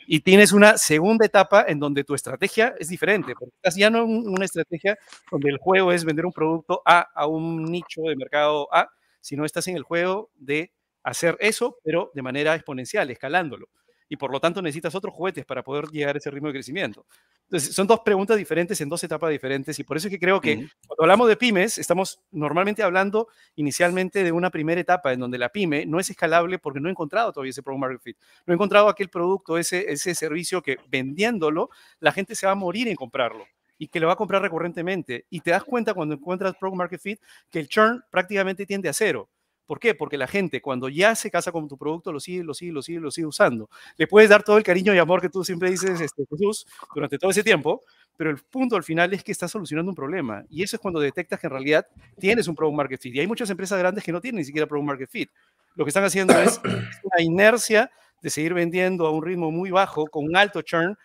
[0.07, 4.05] y tienes una segunda etapa en donde tu estrategia es diferente, porque estás ya no
[4.05, 4.99] en una estrategia
[5.31, 8.89] donde el juego es vender un producto A a un nicho de mercado A,
[9.21, 13.69] sino estás en el juego de hacer eso, pero de manera exponencial, escalándolo.
[14.13, 17.07] Y por lo tanto necesitas otros juguetes para poder llegar a ese ritmo de crecimiento.
[17.45, 20.39] Entonces, son dos preguntas diferentes en dos etapas diferentes y por eso es que creo
[20.39, 25.39] que cuando hablamos de pymes, estamos normalmente hablando inicialmente de una primera etapa en donde
[25.39, 28.17] la pyme no es escalable porque no he encontrado todavía ese product market fit.
[28.45, 32.55] No he encontrado aquel producto, ese, ese servicio que vendiéndolo, la gente se va a
[32.55, 33.47] morir en comprarlo
[33.79, 35.25] y que lo va a comprar recurrentemente.
[35.31, 37.21] Y te das cuenta cuando encuentras product market fit
[37.51, 39.31] que el churn prácticamente tiende a cero.
[39.73, 39.95] ¿Por qué?
[39.95, 42.83] Porque la gente cuando ya se casa con tu producto lo sigue, lo sigue, lo
[42.83, 43.71] sigue, lo sigue usando.
[43.97, 47.17] Le puedes dar todo el cariño y amor que tú siempre dices, este, Jesús, durante
[47.17, 47.81] todo ese tiempo,
[48.15, 50.45] pero el punto al final es que estás solucionando un problema.
[50.51, 51.87] Y eso es cuando detectas que en realidad
[52.19, 53.15] tienes un product market fit.
[53.15, 55.31] Y hay muchas empresas grandes que no tienen ni siquiera product market fit.
[55.75, 56.61] Lo que están haciendo es
[57.05, 60.99] una inercia de seguir vendiendo a un ritmo muy bajo, con un alto churn,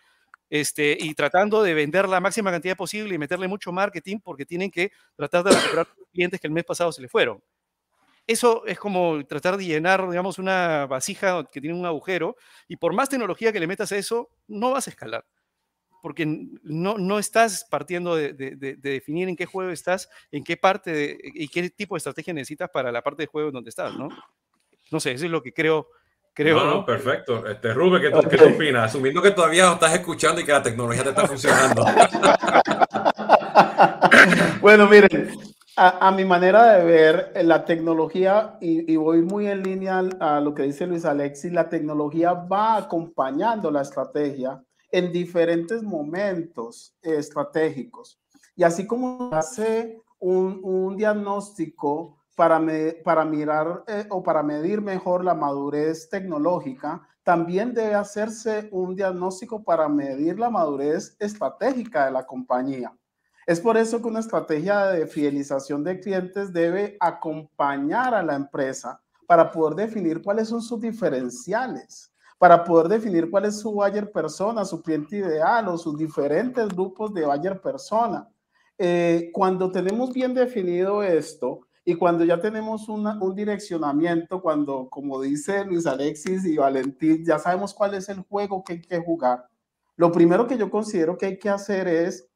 [0.50, 4.70] este, y tratando de vender la máxima cantidad posible y meterle mucho marketing porque tienen
[4.70, 7.42] que tratar de recuperar clientes que el mes pasado se le fueron.
[8.28, 12.36] Eso es como tratar de llenar, digamos, una vasija que tiene un agujero
[12.68, 15.24] y por más tecnología que le metas a eso, no vas a escalar.
[16.02, 18.34] Porque no, no estás partiendo de,
[18.78, 22.92] definir en qué juego estás, en qué parte y qué tipo de estrategia necesitas para
[22.92, 24.10] la parte de juego en donde estás, ¿no?
[24.90, 25.88] No sé, eso es lo que creo
[26.34, 26.64] Creo.
[26.64, 27.44] No, perfecto.
[27.48, 28.90] Este, Rubén, ¿qué, ¿qué opinas?
[28.90, 31.84] Asumiendo que todavía estás escuchando y que la tecnología te está funcionando.
[34.60, 35.36] bueno, miren,
[35.78, 40.52] a, mi manera de ver, eh, la tecnología, y, voy muy en línea a lo
[40.52, 44.60] que dice Luis Alexis, la tecnología va acompañando la estrategia
[44.90, 48.20] en diferentes momentos estratégicos.
[48.56, 52.60] Y así como hace un, diagnóstico para,
[53.04, 59.62] para mirar eh, o para medir mejor la madurez tecnológica, también debe hacerse un diagnóstico
[59.62, 62.97] para medir la madurez estratégica de la compañía.
[63.48, 69.00] Es por eso que una estrategia de fidelización de clientes debe acompañar a la empresa
[69.26, 74.66] para poder definir cuáles son sus diferenciales, para poder definir cuál es su buyer persona,
[74.66, 78.28] su cliente ideal o sus diferentes grupos de buyer persona.
[78.76, 85.64] Eh, cuando tenemos bien definido esto, y cuando ya tenemos un direccionamiento, cuando, como dice
[85.64, 89.48] Luis Alexis y Valentín, ya sabemos cuál es el juego que hay que jugar,
[89.96, 92.28] lo primero que yo considero que hay que hacer es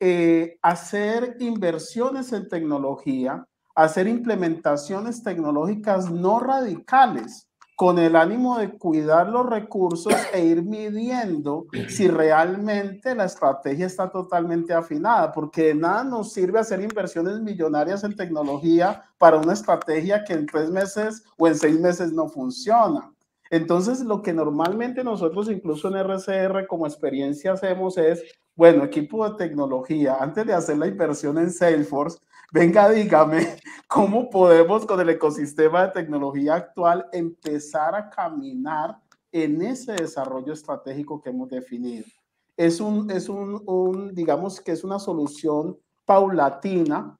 [0.00, 9.30] eh, hacer inversiones en tecnología, hacer implementaciones tecnológicas no radicales, con el ánimo de cuidar
[9.30, 16.34] los recursos e ir midiendo si realmente la estrategia está totalmente afinada, porque nada nos
[16.34, 21.54] sirve hacer inversiones millonarias en tecnología para una estrategia que en tres meses o en
[21.56, 23.14] seis meses no funciona.
[23.48, 28.22] Entonces, lo que normalmente nosotros, incluso en RCR, como experiencia hacemos es,
[28.60, 32.18] bueno, equipo de tecnología, antes de hacer la inversión en Salesforce,
[32.52, 33.56] venga, dígame
[33.88, 38.98] cómo podemos con el ecosistema de tecnología actual empezar a caminar
[39.32, 42.04] en ese desarrollo estratégico que hemos definido.
[42.54, 47.18] Es un, es un, un digamos que es una solución paulatina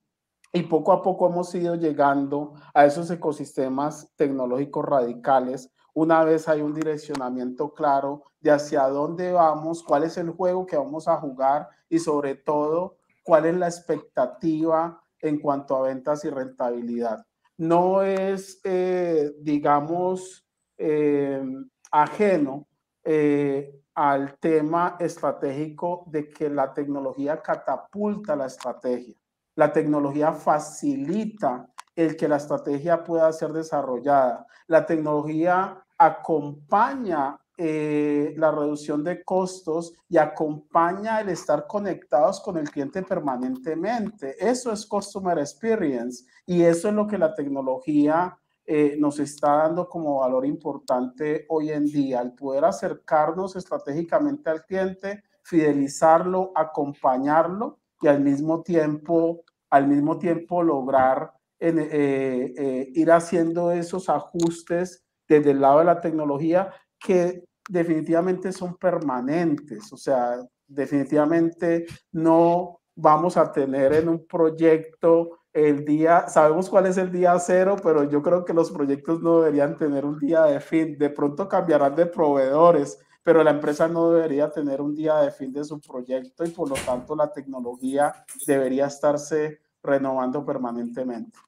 [0.53, 6.61] y poco a poco hemos ido llegando a esos ecosistemas tecnológicos radicales una vez hay
[6.61, 11.69] un direccionamiento claro de hacia dónde vamos, cuál es el juego que vamos a jugar
[11.89, 17.27] y sobre todo cuál es la expectativa en cuanto a ventas y rentabilidad.
[17.59, 20.47] No es, eh, digamos,
[20.79, 21.43] eh,
[21.91, 22.67] ajeno
[23.05, 29.15] eh, al tema estratégico de que la tecnología catapulta la estrategia.
[29.57, 34.47] La tecnología facilita el que la estrategia pueda ser desarrollada.
[34.67, 42.71] La tecnología acompaña eh, la reducción de costos y acompaña el estar conectados con el
[42.71, 44.35] cliente permanentemente.
[44.39, 49.89] Eso es Customer Experience y eso es lo que la tecnología eh, nos está dando
[49.89, 58.09] como valor importante hoy en día, el poder acercarnos estratégicamente al cliente, fidelizarlo, acompañarlo y
[58.09, 65.51] al mismo tiempo, al mismo tiempo lograr en, eh, eh, ir haciendo esos ajustes desde
[65.51, 73.51] el lado de la tecnología que definitivamente son permanentes, o sea, definitivamente no vamos a
[73.53, 78.45] tener en un proyecto el día, sabemos cuál es el día cero, pero yo creo
[78.45, 82.99] que los proyectos no deberían tener un día de fin, de pronto cambiarán de proveedores,
[83.23, 86.69] pero la empresa no debería tener un día de fin de su proyecto y por
[86.69, 88.13] lo tanto la tecnología
[88.47, 91.39] debería estarse renovando permanentemente.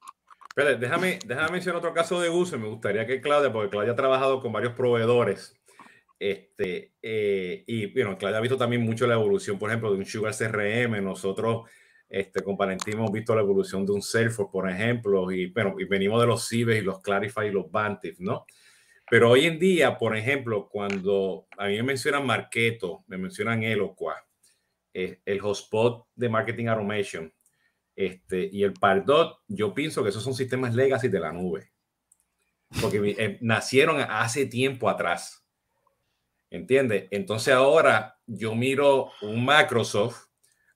[0.48, 2.58] Espera, déjame, déjame mencionar otro caso de uso.
[2.58, 5.58] Me gustaría que Claudia, porque Claudia ha trabajado con varios proveedores.
[6.22, 10.06] Este, eh, y bueno, Claudia ha visto también mucho la evolución, por ejemplo, de un
[10.06, 11.02] Sugar CRM.
[11.02, 11.68] Nosotros,
[12.08, 15.84] este, con Valentín, hemos visto la evolución de un Salesforce, por ejemplo, y bueno, y
[15.84, 18.46] venimos de los Cibes y los Clarify y los Bantif, ¿no?
[19.10, 24.24] Pero hoy en día, por ejemplo, cuando a mí me mencionan Marketo, me mencionan Eloqua,
[24.94, 27.34] eh, el hotspot de Marketing Automation
[27.96, 31.72] este, y el Pardot, yo pienso que esos son sistemas legacy de la nube.
[32.80, 35.41] Porque eh, nacieron hace tiempo atrás.
[36.52, 37.08] ¿Entiendes?
[37.10, 40.26] Entonces ahora yo miro un Microsoft,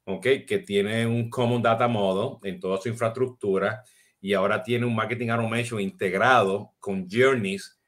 [0.04, 0.26] ¿ok?
[0.46, 3.82] Que tiene un Common Data Model en toda su infraestructura
[4.18, 7.78] y ahora tiene un Marketing Automation integrado con Journeys,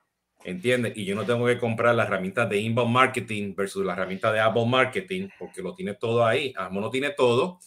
[0.45, 0.99] ¿entiendes?
[0.99, 4.41] Y yo no tengo que comprar las herramientas de Inbound Marketing versus la herramienta de
[4.41, 6.53] Apple Marketing porque lo tiene todo ahí.
[6.59, 7.59] Amazon no tiene todo,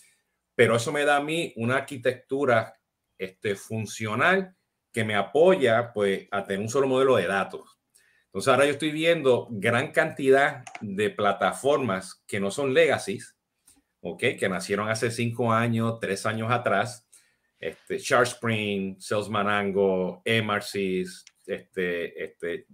[0.54, 2.76] pero eso me da a mí una arquitectura
[3.18, 4.56] este, funcional
[4.94, 7.81] que me apoya pues a tener un solo modelo de datos.
[8.32, 13.36] Entonces ahora yo estoy viendo gran cantidad de plataformas que no son legacies,
[14.00, 14.24] ¿ok?
[14.40, 17.06] Que nacieron hace cinco años, tres años atrás.
[17.60, 22.68] Este, SharkSpring, Salesmanango, MRCs, este, este,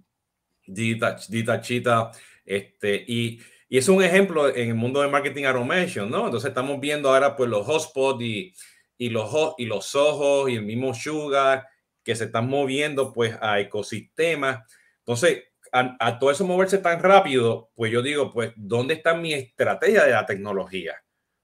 [0.68, 1.16] Dita,
[1.62, 2.12] Chita,
[2.46, 6.26] este, y, y es un ejemplo en el mundo de marketing automation, ¿no?
[6.26, 8.54] Entonces estamos viendo ahora pues los hotspots y,
[8.96, 11.66] y los, y los ojos y el mismo Sugar
[12.04, 14.64] que se están moviendo pues a ecosistemas.
[15.08, 20.04] Entonces, a, todo eso moverse tan rápido, pues yo digo, pues, ¿dónde está mi estrategia
[20.04, 21.02] de la tecnología?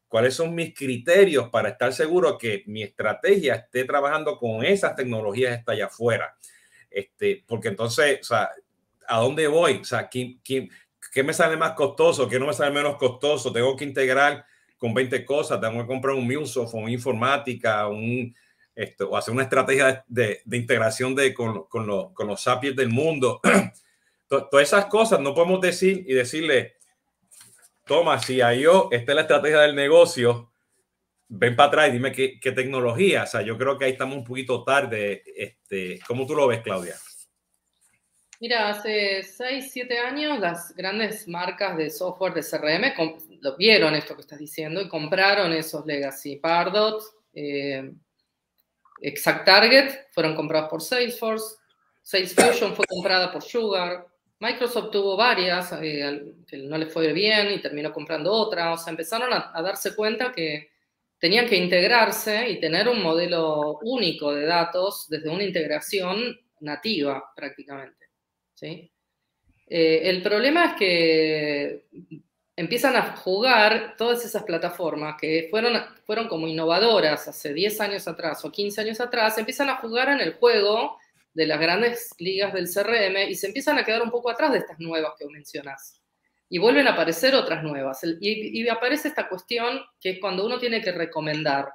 [0.09, 5.57] ¿Cuáles son mis criterios para estar seguro que mi estrategia esté trabajando con esas tecnologías
[5.57, 6.35] está allá afuera?
[6.89, 8.49] Este, porque entonces, o sea,
[9.07, 9.77] ¿a dónde voy?
[9.77, 10.37] O sea, ¿qué,
[11.23, 12.27] me sale más costoso?
[12.27, 13.53] ¿Qué no me sale menos costoso?
[13.53, 14.45] Tengo que integrar
[14.77, 18.35] con 20 cosas, tengo que comprar un MuleSoft, una informática, un,
[18.75, 22.89] esto, o hacer una estrategia de, de integración de, con, con, con los sapiens del
[22.89, 23.41] mundo.
[24.27, 26.75] Todas esas cosas no podemos decir y decirle,
[27.85, 30.51] toma, si a yo, esta es la estrategia del negocio,
[31.27, 33.23] ven para atrás y dime qué, qué, tecnología.
[33.23, 35.23] O sea, yo creo que ahí estamos un poquito tarde.
[35.35, 36.95] Este, ¿Cómo tú lo ves, Claudia?
[38.39, 44.15] Mira, hace 6, 7 años las grandes marcas de software de CRM lo vieron esto
[44.15, 46.37] que estás diciendo y compraron esos legacy.
[46.37, 47.01] Pardot,
[47.33, 47.93] eh,
[49.03, 51.57] Exact Target fueron comprados por Salesforce,
[52.01, 54.07] Salesforce fue comprada por Sugar,
[54.43, 58.73] Microsoft tuvo varias eh, que no le fue bien y terminó comprando otra.
[58.73, 60.71] O sea, empezaron a, darse cuenta que
[61.17, 68.09] tenían que integrarse y tener un modelo único de datos desde una integración nativa prácticamente.
[68.53, 68.91] ¿sí?
[69.65, 71.85] Eh, el problema es que
[72.55, 78.43] empiezan a jugar todas esas plataformas que fueron, fueron como innovadoras hace 10 años atrás
[78.45, 80.97] o 15 años atrás, empiezan a jugar en el juego
[81.33, 84.59] de las grandes ligas del CRM y se empiezan a quedar un poco atrás de
[84.59, 85.99] estas nuevas que mencionas.
[86.47, 88.01] Y vuelven a aparecer otras nuevas.
[88.21, 91.69] Y, aparece esta cuestión que es cuando uno tiene que recomendar,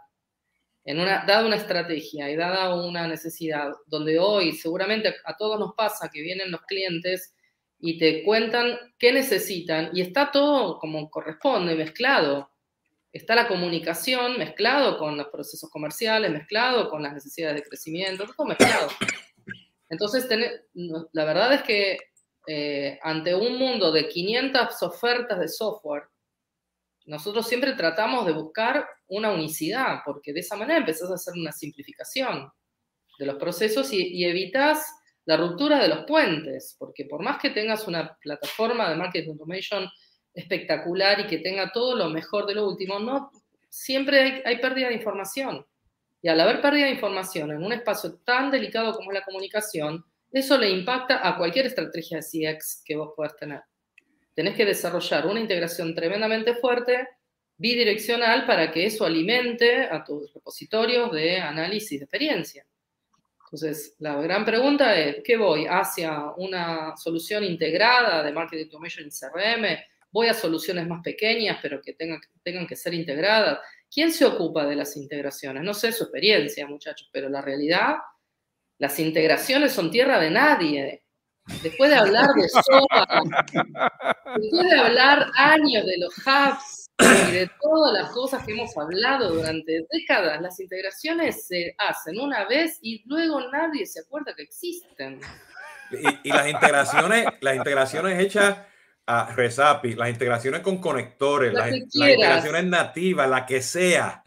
[0.85, 5.75] en una, dada una estrategia y dada una necesidad, donde hoy seguramente a todos nos
[5.75, 7.35] pasa que vienen los clientes
[7.81, 12.51] y te cuentan qué necesitan y está todo como corresponde, mezclado.
[13.13, 18.47] Está la comunicación mezclado con los procesos comerciales, mezclado con las necesidades de crecimiento, todo
[18.47, 18.89] mezclado.
[19.89, 20.29] Entonces,
[21.13, 21.99] la verdad es que
[22.47, 26.05] eh, ante un mundo de 500 ofertas de software,
[27.07, 31.53] nosotros siempre tratamos de buscar una unicidad, porque de esa manera empezás a hacer una
[31.53, 32.51] simplificación
[33.19, 34.85] de los procesos y, evitas
[35.29, 39.87] la ruptura de los puentes, porque por más que tengas una plataforma de marketing automation
[40.33, 43.31] espectacular y que tenga todo lo mejor de lo último, no
[43.69, 45.67] siempre hay pérdida de información.
[46.23, 50.03] Y al haber pérdida de información en un espacio tan delicado como es la comunicación,
[50.33, 53.61] eso le impacta a cualquier estrategia de CX que vos puedas tener.
[54.33, 57.07] Tenés que desarrollar una integración tremendamente fuerte,
[57.59, 62.65] bidireccional, para que eso alimente a tus repositorios de análisis de experiencia.
[63.51, 65.67] Entonces, la gran pregunta es, ¿qué voy?
[65.67, 69.79] ¿Hacia una solución integrada de marketing automation en CRM?
[70.11, 73.61] ¿Voy a soluciones más pequeñas, pero que tengan, tengan que ser integradas?
[73.91, 75.63] ¿Quién se ocupa de las integraciones?
[75.63, 77.97] No sé su experiencia, muchachos, pero la realidad,
[78.79, 81.05] las integraciones son tierra de nadie.
[81.63, 83.23] Después de hablar de SOA,
[84.37, 89.35] después de hablar años de los hubs y de todas las cosas que hemos hablado
[89.35, 95.21] durante décadas, las integraciones se hacen una vez y luego nadie se acuerda que existen.
[95.91, 98.59] Y, y las integraciones, las integraciones hechas
[99.09, 104.23] a Resapi, las integraciones con conectores, las, integraciones nativas, la que sea,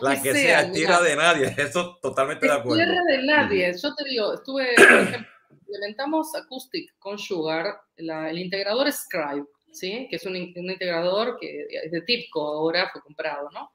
[0.00, 2.82] la que, sea, tierra de nadie, eso totalmente de acuerdo.
[2.84, 8.90] Tierra de nadie, yo te digo, estuve, por ejemplo, implementamos Acoustic con Sugar, el integrador
[8.90, 10.06] Scribe, ¿sí?
[10.08, 13.70] que es un, un, integrador que es de Tipco, ahora fue comprado, ¿no?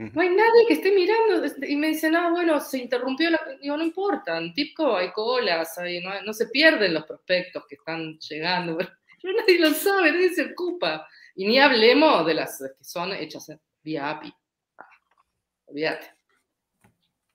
[0.00, 1.46] No hay nadie que esté mirando.
[1.66, 3.38] Y me dicen, ah, bueno, se interrumpió la.
[3.60, 4.38] Digo, no importa.
[4.38, 8.78] En TIPCO hay colas, hay, no, no, se pierden los prospectos que están llegando.
[9.22, 11.06] Pero nadie lo sabe, nadie se ocupa.
[11.34, 14.32] Y ni hablemos de las que son hechas vía API.
[14.78, 14.88] Ah,
[15.66, 16.14] olvídate.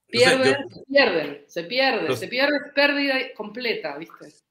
[0.07, 4.44] Pierden, se pierden, se pierden, se pierde pérdida completa, ¿viste?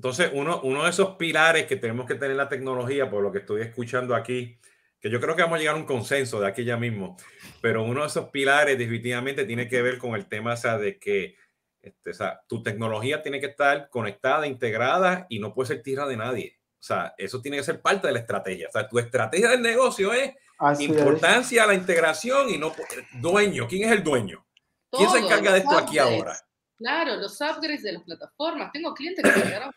[0.00, 3.40] Entonces, uno, uno de esos pilares que tenemos que tener la tecnología, por lo que
[3.40, 4.56] estoy escuchando aquí,
[4.98, 7.18] que yo creo que vamos a llegar a un consenso de aquí ya mismo,
[7.60, 10.98] pero uno de esos pilares definitivamente tiene que ver con el tema o sea, de
[10.98, 11.36] que
[11.82, 16.06] este, o sea, tu tecnología tiene que estar conectada, integrada y no puede ser tierra
[16.06, 16.56] de nadie.
[16.78, 18.68] O sea, eso tiene que ser parte de la estrategia.
[18.68, 20.32] O sea, tu estrategia del negocio es
[20.78, 22.72] importancia a la integración y no
[23.20, 23.68] dueño.
[23.68, 24.46] ¿Quién es el dueño?
[24.90, 26.38] ¿Quién se encarga de esto aquí ahora?
[26.78, 28.72] Claro, los upgrades de las plataformas.
[28.72, 29.70] Tengo clientes que llegaron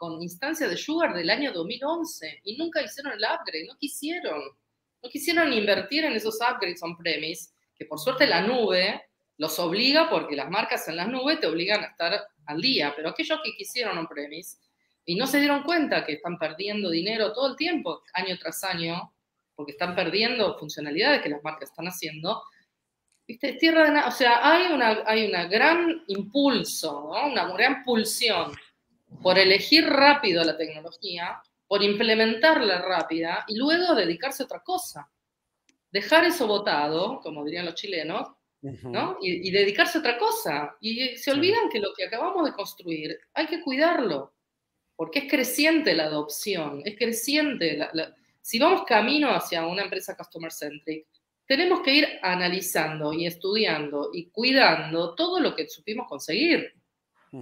[0.00, 4.40] con instancia de Sugar del año 2011 y nunca hicieron el upgrade, no quisieron.
[5.02, 9.02] No quisieron invertir en esos upgrades on-premise, que por suerte la nube
[9.36, 13.10] los obliga, porque las marcas en la nube te obligan a estar al día, pero
[13.10, 14.56] aquellos que quisieron on-premise
[15.04, 19.12] y no se dieron cuenta que están perdiendo dinero todo el tiempo, año tras año,
[19.54, 22.42] porque están perdiendo funcionalidades que las marcas están haciendo.
[23.28, 23.52] ¿Viste?
[23.52, 28.50] Tierra de o sea, hay una, hay una gran impulso, una gran pulsión
[29.22, 35.10] por elegir rápido la tecnología, por implementarla rápida y luego dedicarse a otra cosa.
[35.90, 38.28] Dejar eso votado, como dirían los chilenos,
[38.62, 39.18] ¿no?
[39.20, 40.76] Y, y, dedicarse a otra cosa.
[40.80, 44.34] Y se olvidan que lo que acabamos de construir hay que cuidarlo
[45.00, 47.78] porque es creciente la adopción, es creciente.
[48.42, 51.06] si vamos camino hacia una empresa customer centric,
[51.46, 56.74] tenemos que ir analizando y estudiando y cuidando todo lo que supimos conseguir.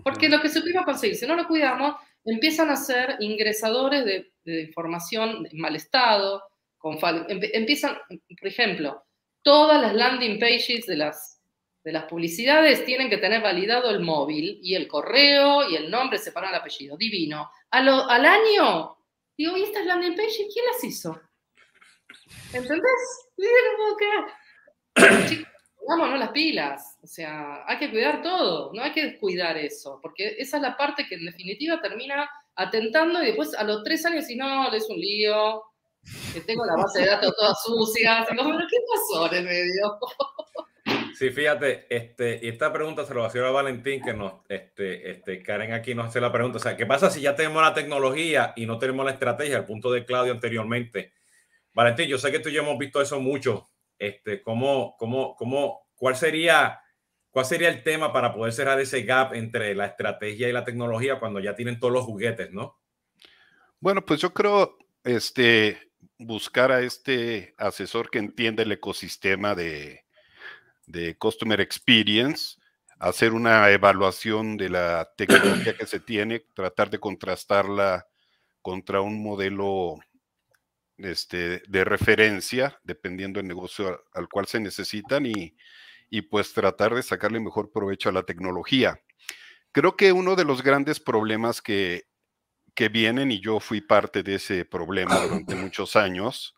[0.05, 5.47] Porque lo que supimos conseguir, si no lo cuidamos, empiezan a ser ingresadores de, información
[5.51, 6.43] en mal estado,
[6.77, 9.05] con empiezan, por ejemplo,
[9.43, 11.39] todas las landing pages de las
[11.85, 16.19] de las publicidades tienen que tener validado el móvil y el correo y el nombre
[16.19, 16.99] separado el apellido.
[16.99, 17.51] Divino.
[17.71, 18.97] al año,
[19.37, 21.19] digo, ¿y estas landing pages quién las hizo?
[22.53, 23.29] ¿Entendés?
[25.29, 26.99] Chicos, vámonos las pilas.
[27.03, 30.77] O sea, hay que cuidar todo, no hay que descuidar eso, porque esa es la
[30.77, 34.89] parte que en definitiva termina atentando y después a los tres años, si no, es
[34.89, 35.63] un lío,
[36.33, 38.27] que tengo la base de datos toda sucia.
[38.31, 39.99] ¿qué pasó en el medio?
[41.19, 45.11] Sí, fíjate, este, esta pregunta se lo va a hacer a Valentín, que nos, este,
[45.11, 47.75] este, Karen aquí nos hace la pregunta, o sea, ¿qué pasa si ya tenemos la
[47.75, 51.13] tecnología y no tenemos la estrategia, al punto de Claudio anteriormente?
[51.75, 53.69] Valentín, yo sé que tú y yo hemos visto eso mucho,
[53.99, 56.81] este, ¿cómo, cómo, cómo, cuál sería,
[57.31, 61.19] cuál sería el tema para poder cerrar ese gap entre la estrategia y la tecnología
[61.19, 62.79] cuando ya tienen todos los juguetes, ¿no?
[63.81, 70.05] Bueno, pues yo creo, este, buscar a este asesor que entiende el ecosistema de,
[70.87, 72.57] de Customer Experience,
[72.99, 78.09] hacer una evaluación de la tecnología que se tiene, tratar de contrastarla
[78.63, 79.99] contra un modelo
[80.99, 85.57] este, de referencia, dependiendo del negocio al cual se necesitan, y,
[86.11, 89.01] y pues tratar de sacarle mejor provecho a la tecnología.
[89.73, 92.09] Creo que uno de los grandes problemas que,
[92.75, 96.55] que vienen, y yo fui parte de ese problema durante muchos años,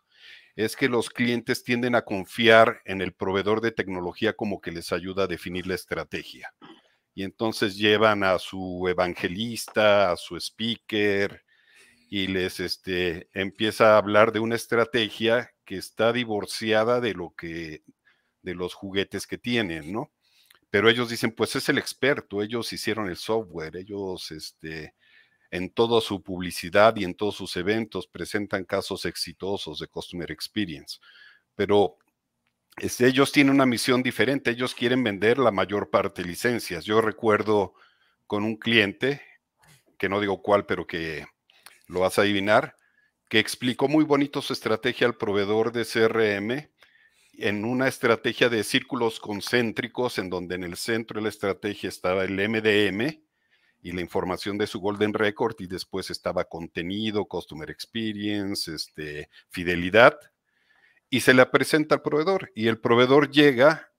[0.55, 4.91] es que los clientes tienden a confiar en el proveedor de tecnología como que les
[4.91, 6.53] ayuda a definir la estrategia.
[7.13, 11.43] Y entonces llevan a su evangelista, a su speaker,
[12.13, 17.83] y les este, empieza a hablar de una estrategia que está divorciada de lo que,
[18.41, 20.11] de los juguetes que tienen, ¿no?
[20.69, 24.93] Pero ellos dicen, pues es el experto, ellos hicieron el software, ellos este,
[25.51, 30.99] en toda su publicidad y en todos sus eventos presentan casos exitosos de Customer Experience.
[31.55, 31.97] Pero
[32.75, 36.83] este, ellos tienen una misión diferente, ellos quieren vender la mayor parte de licencias.
[36.83, 37.73] Yo recuerdo
[38.27, 39.21] con un cliente,
[39.97, 41.25] que no digo cuál, pero que
[41.91, 42.75] lo vas a adivinar,
[43.29, 46.69] que explicó muy bonito su estrategia al proveedor de CRM
[47.33, 52.23] en una estrategia de círculos concéntricos, en donde en el centro de la estrategia estaba
[52.23, 53.21] el MDM,
[53.83, 60.19] y la información de su Golden Record y después estaba contenido, Customer Experience, este, fidelidad
[61.09, 63.91] y se le presenta al proveedor y el proveedor llega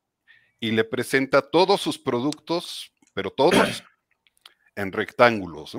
[0.61, 3.83] y le presenta todos sus productos, pero todos
[4.77, 5.77] en rectángulos.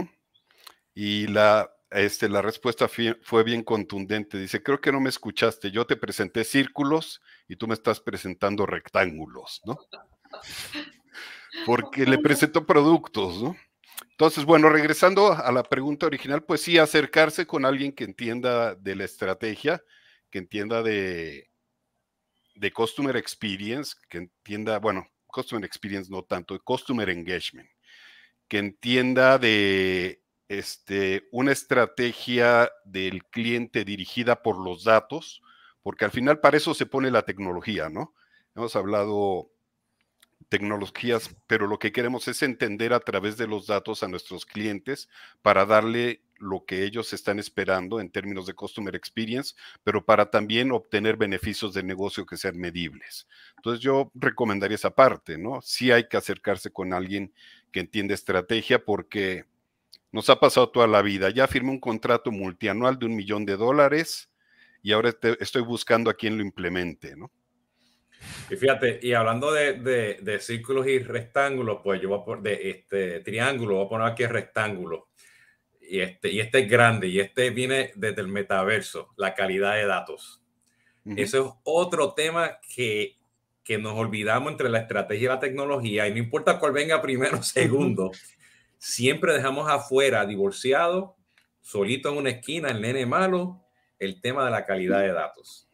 [0.93, 4.39] Y la, este, la respuesta fue bien contundente.
[4.39, 5.72] Dice, creo que no me escuchaste.
[5.72, 9.78] Yo te presenté círculos y tú me estás presentando rectángulos, ¿no?
[11.66, 13.56] Porque le presento productos, ¿no?
[14.10, 18.96] Entonces, bueno, regresando a la pregunta original, pues sí, acercarse con alguien que entienda de
[18.96, 19.84] la estrategia,
[20.30, 21.52] que entienda de,
[22.56, 27.70] de Customer Experience, que entienda, bueno, Customer Experience no tanto, de Customer Engagement,
[28.48, 35.41] que entienda de este, una estrategia del cliente dirigida por los datos,
[35.82, 38.14] porque al final para eso se pone la tecnología, ¿no?
[38.56, 39.50] Hemos hablado
[40.50, 45.10] tecnologías, pero lo que queremos es entender a través de los datos a nuestros clientes
[45.41, 50.72] para darle lo que ellos están esperando en términos de customer experience, pero para también
[50.72, 53.28] obtener beneficios de negocio que sean medibles.
[53.58, 55.62] Entonces yo recomendaría esa parte, ¿no?
[55.62, 57.34] Sí hay que acercarse con alguien
[57.72, 59.46] que entiende estrategia porque
[60.14, 61.32] nos ha pasado toda la vida.
[61.32, 64.30] Ya firmé un contrato multianual de un millón de dólares
[64.82, 67.32] y ahora estoy buscando a quien lo implemente, ¿no?
[68.49, 69.74] Y fíjate, y hablando de,
[70.22, 74.07] de, círculos y rectángulos, pues yo voy a poner de este triángulo, voy a poner
[74.07, 75.09] aquí rectángulo.
[75.82, 79.86] Y este, y este es grande, y este viene desde el metaverso, la calidad de
[79.86, 80.41] datos.
[81.18, 83.18] Eso es otro tema que,
[83.61, 87.39] que nos olvidamos entre la estrategia y la tecnología, y no importa cuál venga primero
[87.39, 88.11] o segundo,
[88.84, 91.16] siempre dejamos afuera, divorciado,
[91.62, 93.64] solito en una esquina, el nene malo,
[93.98, 95.70] el tema de la calidad de datos.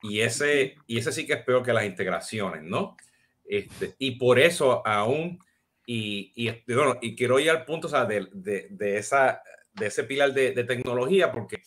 [0.00, 2.96] Y ese, y ese sí que es peor que las integraciones, ¿no?
[3.44, 5.40] Este, y por eso aún,
[5.86, 9.42] y, y, bueno, y quiero ir al punto o sea, de, de, de, esa,
[9.72, 11.62] de ese pilar de, de, tecnología, porque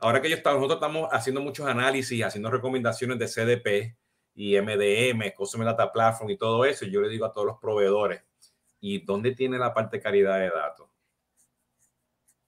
[0.00, 3.96] ahora que yo estamos, nosotros estamos haciendo muchos análisis, haciendo recomendaciones de CDP
[4.34, 7.58] y MDM, Customer Data Platform y todo eso, y yo le digo a todos los
[7.60, 8.22] proveedores,
[8.84, 10.90] ¿y dónde tiene la parte de calidad de datos?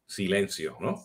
[0.05, 1.03] Silencio, ¿no?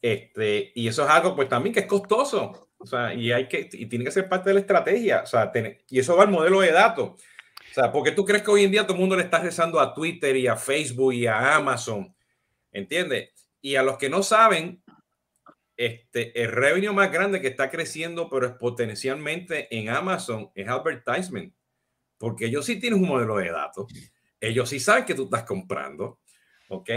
[0.00, 2.70] este, y eso es algo, pues también que es costoso.
[2.78, 5.20] O sea, y hay que, y tiene que ser parte de la estrategia.
[5.22, 5.52] O sea,
[5.90, 7.10] y eso va al modelo de datos.
[7.10, 9.78] O sea, porque tú crees que hoy en día todo el mundo le está rezando
[9.78, 12.16] a Twitter y a Facebook y a Amazon.
[12.72, 13.34] ¿Entiendes?
[13.60, 14.82] Y a los que no saben,
[15.76, 21.52] este, el revenue más grande que está creciendo, pero es potencialmente en Amazon, es advertisement.
[22.20, 23.90] Porque ellos sí tienen un modelo de datos.
[24.38, 26.20] Ellos sí saben que tú estás comprando.
[26.68, 26.90] ¿Ok?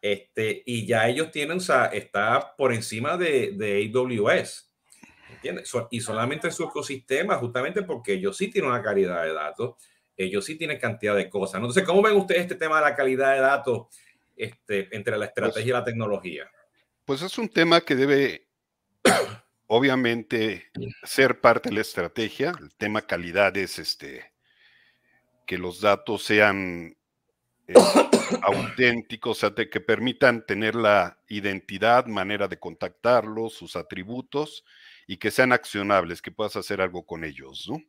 [0.00, 4.72] Este, y ya ellos tienen, o sea, está por encima de, de AWS.
[5.90, 9.74] Y solamente en su ecosistema, justamente porque ellos sí tienen una calidad de datos,
[10.16, 11.56] ellos sí tienen cantidad de cosas.
[11.56, 13.88] Entonces, ¿cómo ven ustedes este tema de la calidad de datos
[14.34, 16.50] este, entre la estrategia pues y la tecnología?
[17.04, 18.48] Pues es un tema que debe,
[19.66, 20.70] obviamente,
[21.02, 22.54] ser parte de la estrategia.
[22.58, 24.31] El tema calidad es este,
[25.46, 26.96] que los datos sean
[27.68, 27.74] eh,
[28.42, 34.64] auténticos, o sea, que permitan tener la identidad, manera de contactarlos, sus atributos
[35.06, 37.82] y que sean accionables, que puedas hacer algo con ellos, ¿no?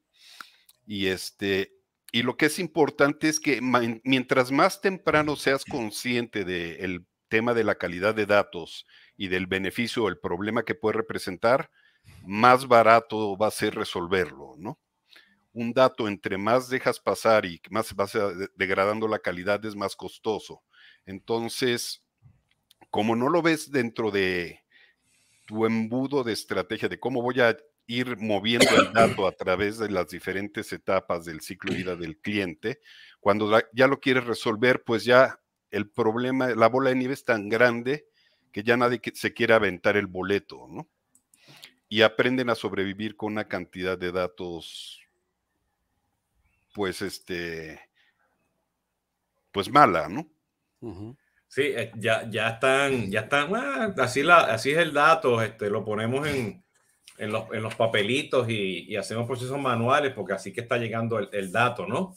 [0.85, 1.73] Y este,
[2.11, 3.59] y lo que es importante es que
[4.03, 8.85] mientras más temprano seas consciente del tema de la calidad de datos
[9.17, 11.71] y del beneficio o el problema que puede representar,
[12.25, 14.79] más barato va a ser resolverlo, ¿no?
[15.53, 18.17] Un dato entre más dejas pasar y más vas
[18.55, 20.63] degradando la calidad es más costoso.
[21.05, 22.03] Entonces,
[22.89, 24.63] como no lo ves dentro de,
[25.45, 29.89] tu embudo de estrategia de cómo voy a ir moviendo el dato a través de
[29.89, 32.79] las diferentes etapas del ciclo de vida del cliente.
[33.19, 35.39] Cuando ya lo quieres resolver, pues ya
[35.69, 38.05] el problema, la bola de nieve es tan grande
[38.51, 40.87] que ya nadie se quiere aventar el boleto, ¿no?
[41.89, 45.01] Y aprenden a sobrevivir con una cantidad de datos,
[46.73, 47.79] pues, este,
[49.51, 50.27] pues mala, ¿no?
[51.47, 55.69] Sí, eh, ya, ya están, ya están, ah, así, la, así es el dato, este,
[55.69, 56.63] lo ponemos en,
[57.17, 61.19] en, los, en los papelitos y, y, hacemos procesos manuales porque así que está llegando
[61.19, 62.15] el, el dato, ¿no?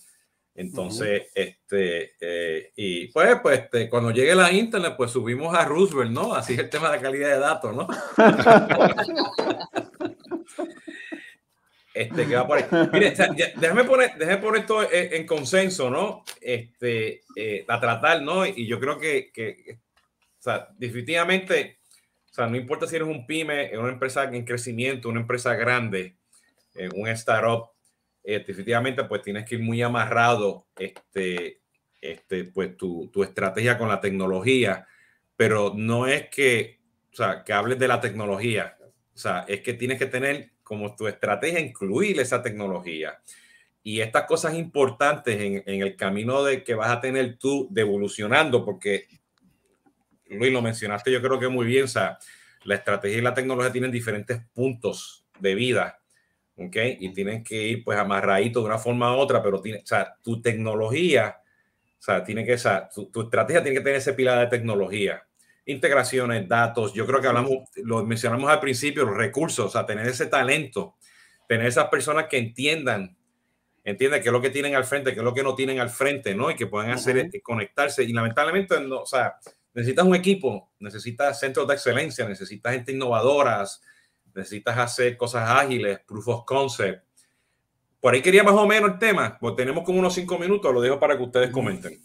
[0.54, 6.10] Entonces, este, eh, y pues, pues este, cuando llegue la internet, pues subimos a Roosevelt,
[6.10, 6.34] ¿no?
[6.34, 7.86] Así es el tema de la calidad de datos, ¿no?
[11.96, 12.64] Este, que va por ahí.
[12.92, 13.14] Mire,
[13.56, 16.24] déjame poner, déjame poner esto en, consenso, ¿no?
[16.42, 18.44] Este, eh, a tratar, ¿no?
[18.44, 19.78] Y yo creo que, que,
[20.38, 21.78] o sea, definitivamente,
[22.30, 26.16] o sea, no importa si eres un pyme, una empresa en crecimiento, una empresa grande,
[26.94, 27.70] un startup,
[28.22, 31.62] eh, definitivamente, pues tienes que ir muy amarrado, este,
[31.98, 34.86] este, pues tu, tu estrategia con la tecnología,
[35.34, 36.78] pero no es que,
[37.10, 38.76] o sea, que hables de la tecnología,
[39.14, 43.20] o sea, es que tienes que tener como tu estrategia incluir esa tecnología.
[43.84, 47.82] Y estas cosas importantes en, en, el camino de que vas a tener tú de
[47.82, 49.06] evolucionando, porque
[50.28, 52.18] Luis lo mencionaste, yo creo que muy bien, o sea,
[52.64, 56.00] la estrategia y la tecnología tienen diferentes puntos de vida,
[56.56, 56.76] ¿ok?
[56.98, 60.16] Y tienen que ir pues amarraditos de una forma u otra, pero tiene, o sea,
[60.20, 61.36] tu tecnología,
[61.96, 64.48] o sea, tiene que, o sea, tu, tu estrategia tiene que tener ese pilar de
[64.48, 65.25] tecnología
[65.66, 66.94] integraciones, datos.
[66.94, 70.96] Yo creo que hablamos, lo mencionamos al principio, los recursos, o sea, tener ese talento
[71.48, 73.16] tener esas personas que entiendan,
[73.84, 75.90] entiendan qué es lo que tienen al frente, qué es lo que no tienen al
[75.90, 76.50] frente, ¿no?
[76.50, 78.02] Y que puedan hacer, eh, conectarse.
[78.02, 79.36] Y lamentablemente, no, o sea,
[79.72, 83.80] necesitas un equipo, necesitas centros de excelencia, necesitas gente innovadoras,
[84.34, 87.04] necesitas hacer cosas ágiles, proof of concept.
[88.00, 90.80] Por ahí quería más o menos el tema, pues tenemos como unos cinco minutos, lo
[90.80, 92.02] dejo para que ustedes comenten.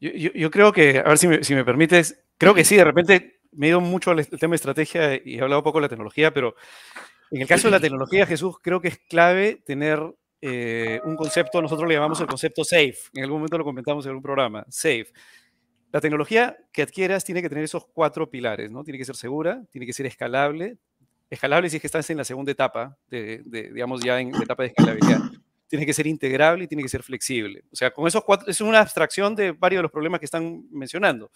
[0.00, 2.74] Yo, yo- yo creo que, a ver si me, si me permites, creo que sí,
[2.74, 5.82] de repente me he ido mucho al tema de estrategia y he hablado poco de
[5.82, 6.54] la tecnología, pero
[7.30, 10.00] en el caso de la tecnología, Jesús, creo que es clave tener
[10.40, 14.12] eh, un concepto, nosotros le llamamos el concepto SAFE, en algún momento lo comentamos en
[14.12, 15.12] un programa, SAFE.
[15.92, 18.84] La tecnología que adquieras tiene que tener esos cuatro pilares, ¿no?
[18.84, 20.78] Tiene que ser segura, tiene que ser escalable,
[21.28, 24.44] escalable si es que estás en la segunda etapa, de, de, digamos ya en la
[24.44, 25.20] etapa de escalabilidad.
[25.68, 27.64] Tiene que ser integrable y tiene que ser flexible.
[27.70, 30.64] O sea, con esos cuatro, es una abstracción de varios de los problemas que están
[30.70, 31.30] mencionando.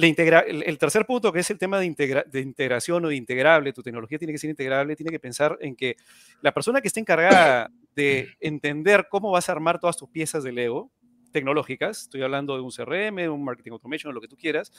[0.00, 3.82] El, tercer punto, que es el tema de, integra, de, integración o de integrable, tu
[3.82, 5.96] tecnología tiene que ser integrable, tiene que pensar en que
[6.40, 10.52] la persona que esté encargada de entender cómo vas a armar todas tus piezas de
[10.52, 10.92] Lego
[11.32, 14.72] tecnológicas, estoy hablando de un CRM, un marketing automation, lo que tú quieras,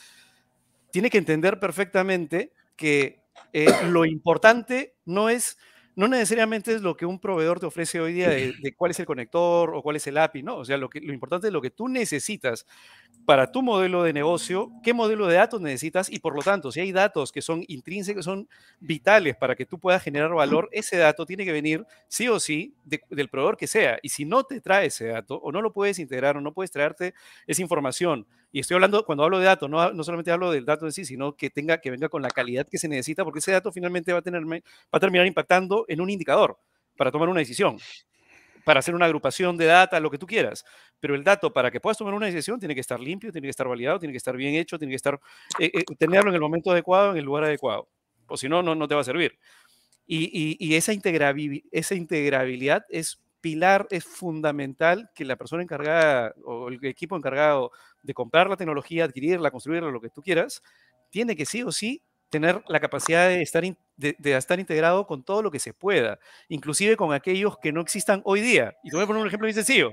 [0.90, 3.20] tiene que entender perfectamente que
[3.52, 5.58] eh, lo importante no es
[5.96, 9.00] no necesariamente es lo que un proveedor te ofrece hoy día de, de, cuál es
[9.00, 10.58] el conector o cuál es el API, ¿no?
[10.58, 12.66] O sea, lo, que, lo importante es lo que tú necesitas
[13.26, 16.80] para tu modelo de negocio, qué modelo de datos necesitas y por lo tanto, si
[16.80, 18.48] hay datos que son intrínsecos, son
[18.80, 22.74] vitales para que tú puedas generar valor, ese dato tiene que venir sí o sí
[22.86, 24.00] de, del proveedor que sea.
[24.02, 26.72] Y si no te trae ese dato o no lo puedes integrar o no puedes
[26.72, 27.14] traerte
[27.46, 30.86] esa información, y estoy hablando, cuando hablo de datos, no, no solamente hablo del dato
[30.86, 33.52] en sí, sino que, tenga, que venga con la calidad que se necesita, porque ese
[33.52, 34.60] dato finalmente va a, tener, va
[34.92, 36.58] a terminar impactando en un indicador
[36.98, 37.78] para tomar una decisión,
[38.66, 40.66] para hacer una agrupación de data, lo que tú quieras.
[41.00, 43.52] Pero el dato, para que puedas tomar una decisión, tiene que estar limpio, tiene que
[43.52, 45.20] estar validado, tiene que estar bien hecho, tiene que estar,
[45.60, 47.88] eh, eh, tenerlo en el momento adecuado, en el lugar adecuado.
[48.28, 49.38] O si no, no, no te va a servir.
[50.08, 56.34] Y, y, y esa, integrabil, esa integrabilidad es pilar, es fundamental que la persona encargada
[56.44, 57.72] o el equipo encargado
[58.02, 60.62] de comprar la tecnología, adquirirla, construirla, lo que tú quieras,
[61.10, 63.64] tiene que sí o sí tener la capacidad de estar,
[63.98, 68.22] de, estar integrado con todo lo que se pueda, inclusive con aquellos que no existan
[68.24, 68.76] hoy día.
[68.84, 69.92] Y te voy a poner un ejemplo muy sencillo.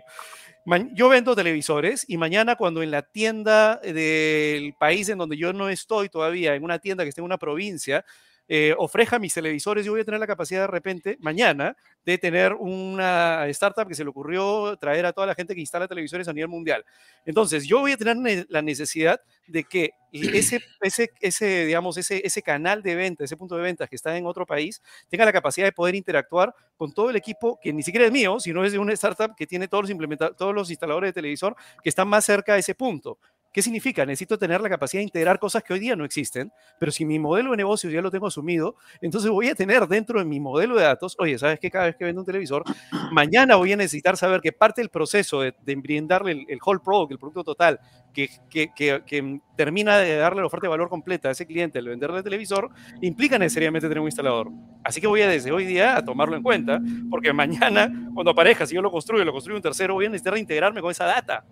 [0.95, 5.69] Yo vendo televisores y mañana cuando en la tienda del país en donde yo no
[5.69, 8.05] estoy todavía, en una tienda que esté en una provincia,
[8.49, 12.53] eh, ofrezca mis televisores, yo voy a tener la capacidad de repente, mañana, de tener
[12.55, 16.33] una startup que se le ocurrió traer a toda la gente que instala televisores a
[16.33, 16.85] nivel mundial.
[17.25, 22.25] Entonces, yo voy a tener ne la necesidad de que ese, ese, ese, digamos, ese,
[22.25, 25.33] ese canal de venta, ese punto de venta que está en otro país, tenga la
[25.33, 28.73] capacidad de poder interactuar con todo el equipo que ni siquiera es mío, sino es
[28.73, 32.25] de una startup que tiene todos los, todos los instaladores de televisor que están más
[32.25, 33.19] cerca de ese punto.
[33.57, 34.05] ¿Qué significa?
[34.05, 37.19] Necesito tener la capacidad de integrar cosas que hoy día no existen, pero si mi
[37.19, 40.77] modelo de negocio ya lo tengo asumido, entonces voy a tener dentro de mi modelo
[40.77, 41.71] de datos, oye, ¿sabes qué?
[41.71, 42.65] Cada vez que vendo un televisor,
[43.13, 46.81] mañana voy a necesitar saber que parte del proceso de, de brindarle el, el, whole
[46.85, 47.81] product, el producto total,
[48.13, 51.79] que, que, que, que, termina de darle la oferta de valor completa a ese cliente,
[51.79, 52.69] el venderle el televisor,
[53.01, 54.51] implica necesariamente tener un instalador.
[54.85, 56.79] Así que voy a desde hoy día a tomarlo en cuenta,
[57.09, 60.35] porque mañana, cuando aparezca, si yo lo construyo, lo construyo un tercero, voy a necesitar
[60.35, 61.47] reintegrarme con esa data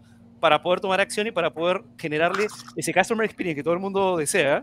[0.44, 4.18] para poder tomar acción y para poder generarle ese customer experience que todo el mundo
[4.18, 4.62] desea,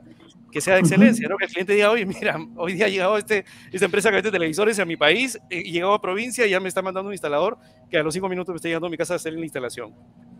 [0.51, 1.37] que sea de excelencia, ¿no?
[1.37, 4.29] Que el cliente diga, oye, mira, hoy día ha llegado este, esta empresa que vende
[4.29, 7.15] televisores a mi país, eh, y llegado a provincia y ya me está mandando un
[7.15, 7.57] instalador
[7.89, 9.91] que a los cinco minutos me está llegando a mi casa a hacer la instalación.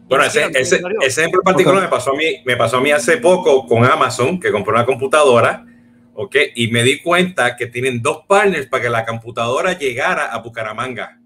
[0.08, 1.88] Bueno, ese, ese, ese, ejemplo particular okay.
[1.88, 4.86] me, pasó a mí, me pasó a mí hace poco con Amazon, que compré una
[4.86, 5.66] computadora,
[6.14, 6.36] ¿ok?
[6.54, 11.20] Y me di cuenta que tienen dos partners para que la computadora llegara a Bucaramanga,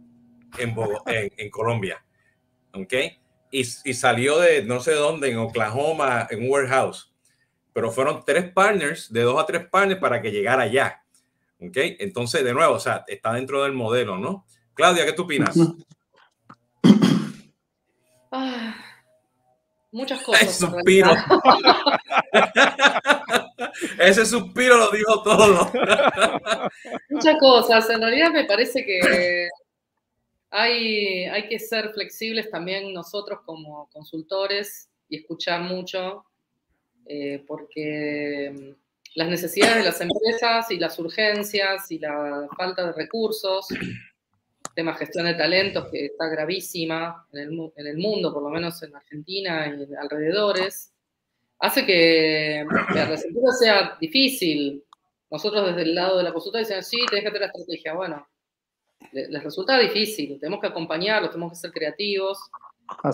[0.58, 0.74] en,
[1.08, 2.02] en, en Colombia,
[2.72, 2.94] ¿ok?
[3.56, 7.14] Y, y, salió de no sé dónde, en Oklahoma, en un warehouse.
[7.72, 11.02] Pero fueron tres partners, de dos a tres partners para que llegara allá.
[11.62, 11.78] ¿Ok?
[12.00, 14.46] Entonces, de nuevo, o sea, está dentro del modelo, ¿no?
[14.74, 15.56] Claudia, ¿qué tú opinas?
[18.30, 18.76] Ah,
[19.94, 20.42] muchas cosas.
[20.42, 21.12] Ese suspiro.
[24.00, 25.72] Ese suspiro lo dijo todo.
[27.10, 27.90] muchas cosas.
[27.90, 29.48] En realidad me parece que
[30.50, 36.26] hay, que ser flexibles también nosotros como consultores y escuchar mucho,
[37.06, 38.76] eh, porque
[39.16, 43.68] las necesidades de las empresas y las urgencias y la falta de recursos,
[44.76, 48.82] tema gestión de talentos que está gravísima en el, en el mundo, por lo menos
[48.84, 50.94] en Argentina y alrededores,
[51.60, 54.84] hace que la receptura sea difícil.
[55.32, 57.94] Nosotros desde el lado de la consulta decimos, sí, tenés que hacer la estrategia.
[57.94, 58.28] Bueno,
[59.12, 62.40] les resulta difícil, tenemos que acompañarlos, tenemos que ser creativos.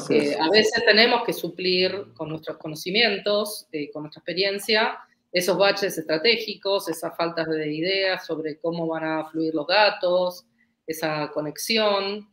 [0.09, 4.99] Eh, a veces tenemos que suplir con nuestros conocimientos, eh, con nuestra experiencia,
[5.31, 10.45] esos baches estratégicos, esas faltas de ideas sobre cómo van a fluir los datos,
[10.85, 12.29] esa conexión.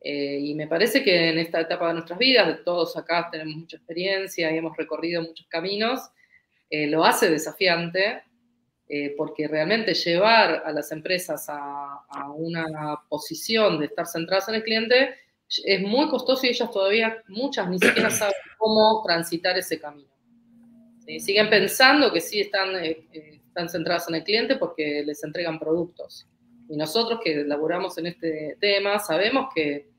[0.00, 3.76] Eh, y me parece que en esta etapa de nuestras vidas, todos acá tenemos mucha
[3.76, 6.00] experiencia y hemos recorrido muchos caminos,
[6.68, 8.22] eh, lo hace desafiante,
[8.88, 12.66] eh, porque realmente llevar a las empresas a, a, una
[13.08, 15.14] posición de estar centradas en el cliente
[15.64, 20.08] es muy costoso y ellas todavía, muchas, ni siquiera saben cómo transitar ese camino.
[21.18, 25.58] Siguen pensando que sí están, eh, eh, están centradas en el cliente porque les entregan
[25.58, 26.28] productos.
[26.68, 29.90] Y nosotros que laboramos en este tema sabemos que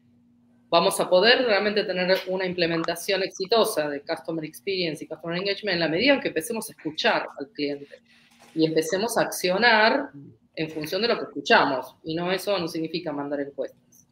[0.70, 5.80] vamos a poder realmente tener una implementación exitosa de Customer Experience y Customer Engagement en
[5.82, 8.02] la medida en que empecemos a escuchar al cliente
[8.56, 10.12] y empecemos a accionar
[10.56, 11.96] en función de lo que escuchamos.
[12.04, 14.08] Y no eso no significa mandar encuestas.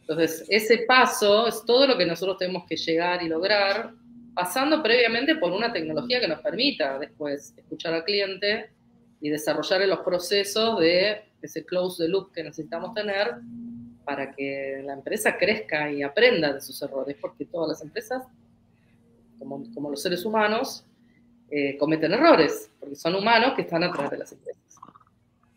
[0.00, 3.92] Entonces, ese paso es todo lo que nosotros tenemos que llegar y lograr
[4.34, 8.70] pasando previamente por una tecnología que nos permita después escuchar al cliente
[9.20, 13.34] y desarrollar los procesos de ese close the loop que necesitamos tener
[14.04, 18.22] para que la empresa crezca y aprenda de sus errores, porque todas las empresas,
[19.38, 20.84] como, como los seres humanos,
[21.50, 24.62] eh, cometen errores, porque son humanos que están atrás de las empresas.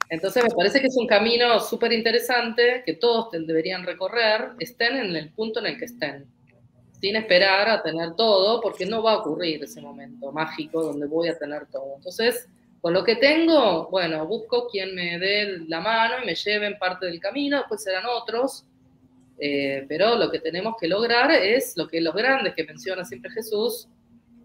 [0.10, 5.16] Entonces me parece que es un camino súper interesante que todos deberían recorrer, estén en
[5.16, 6.26] el punto en el que estén
[7.02, 11.30] sin esperar a tener todo, porque no va a ocurrir ese momento mágico donde voy
[11.30, 11.96] a tener todo.
[11.96, 12.48] Entonces,
[12.80, 16.78] con lo que tengo, bueno, busco quien me dé la mano y me lleve en
[16.78, 18.66] parte del camino, después serán otros,
[19.40, 23.32] eh, pero lo que tenemos que lograr es lo que los grandes que menciona siempre
[23.32, 23.88] Jesús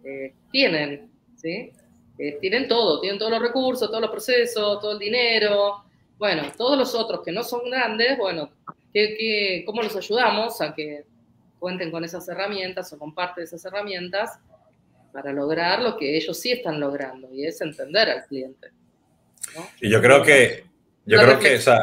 [0.03, 1.73] eh, tienen, ¿sí?
[2.19, 5.85] Eh, tienen todo, tienen todos los recursos, todos los procesos, todo el dinero,
[6.19, 8.51] bueno, todos los otros que no son grandes, bueno,
[8.93, 11.05] ¿qué, cómo los ayudamos a que
[11.59, 14.39] cuenten con esas herramientas o con parte de esas herramientas
[15.13, 18.69] para lograr lo que ellos sí están logrando y es entender al cliente.
[19.81, 20.65] Y yo creo que,
[21.07, 21.81] yo creo que, o sea,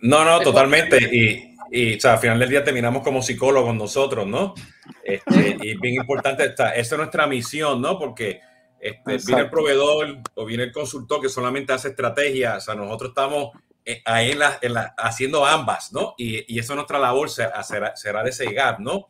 [0.00, 0.96] no, no, totalmente.
[0.96, 4.54] Y, y o sea, al final del día terminamos como psicólogos nosotros, ¿no?
[5.02, 7.98] Este, y bien importante, esta, esa es nuestra misión, ¿no?
[7.98, 8.40] Porque
[8.80, 13.10] este, viene el proveedor o viene el consultor que solamente hace estrategias, o sea, nosotros
[13.10, 13.50] estamos
[13.84, 16.14] eh, ahí en la, en la, haciendo ambas, ¿no?
[16.16, 19.06] Y, y, eso es nuestra labor, será, será de ese gap, ¿no?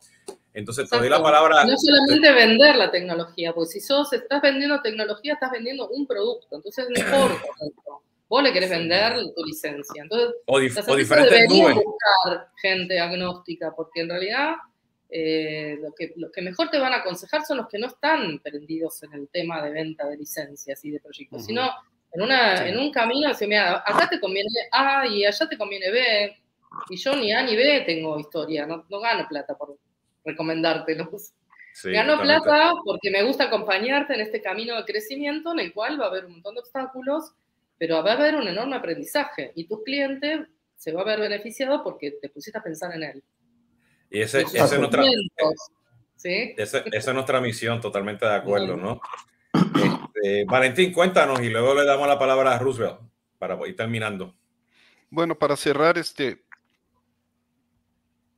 [0.53, 1.63] Entonces, te doy la palabra.
[1.63, 6.55] No solamente vender la tecnología, pues si sos, estás vendiendo tecnología, estás vendiendo un producto,
[6.55, 7.43] entonces no importa.
[8.29, 10.03] Vos le querés vender tu licencia.
[10.03, 11.75] Entonces, o, dif o diferentes nubes.
[11.75, 14.53] buscar gente agnóstica, porque en realidad
[15.09, 18.39] eh, lo, que, lo que mejor te van a aconsejar son los que no están
[18.39, 21.47] prendidos en el tema de venta de licencias y de proyectos, uh -huh.
[21.47, 21.69] sino
[22.11, 22.69] en, una, sí.
[22.69, 26.37] en un camino, mira, acá te conviene A y allá te conviene B,
[26.89, 29.77] y yo ni A ni B tengo historia, no, no gano plata por
[30.23, 31.33] recomendártelos.
[31.73, 32.43] Sí, Gano totalmente.
[32.43, 36.09] plata porque me gusta acompañarte en este camino de crecimiento en el cual va a
[36.09, 37.33] haber un montón de obstáculos,
[37.77, 40.45] pero va a haber un enorme aprendizaje y tu cliente
[40.75, 43.23] se va a ver beneficiado porque te pusiste a pensar en él.
[44.09, 45.03] Y ese, esa es nuestra,
[46.15, 46.55] ¿sí?
[46.57, 48.99] esa, esa, es nuestra misión, totalmente de acuerdo, ¿no?
[49.53, 52.99] Este, Valentín, cuéntanos y luego le damos la palabra a Roosevelt
[53.37, 54.35] para ir terminando.
[55.09, 56.43] Bueno, para cerrar, este,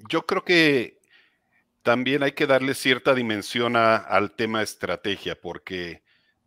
[0.09, 0.99] yo creo que
[1.81, 6.03] también hay que darle cierta dimensión a, al tema estrategia, porque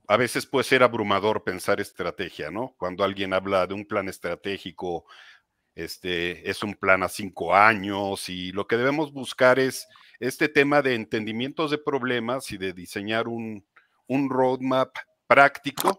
[0.07, 2.75] a veces puede ser abrumador pensar estrategia, ¿no?
[2.79, 5.07] Cuando alguien habla de un plan estratégico,
[5.75, 9.89] este, es un plan a cinco años y lo que debemos buscar es
[10.21, 13.65] este tema de entendimientos de problemas y de diseñar un,
[14.07, 14.97] un roadmap
[15.27, 15.99] práctico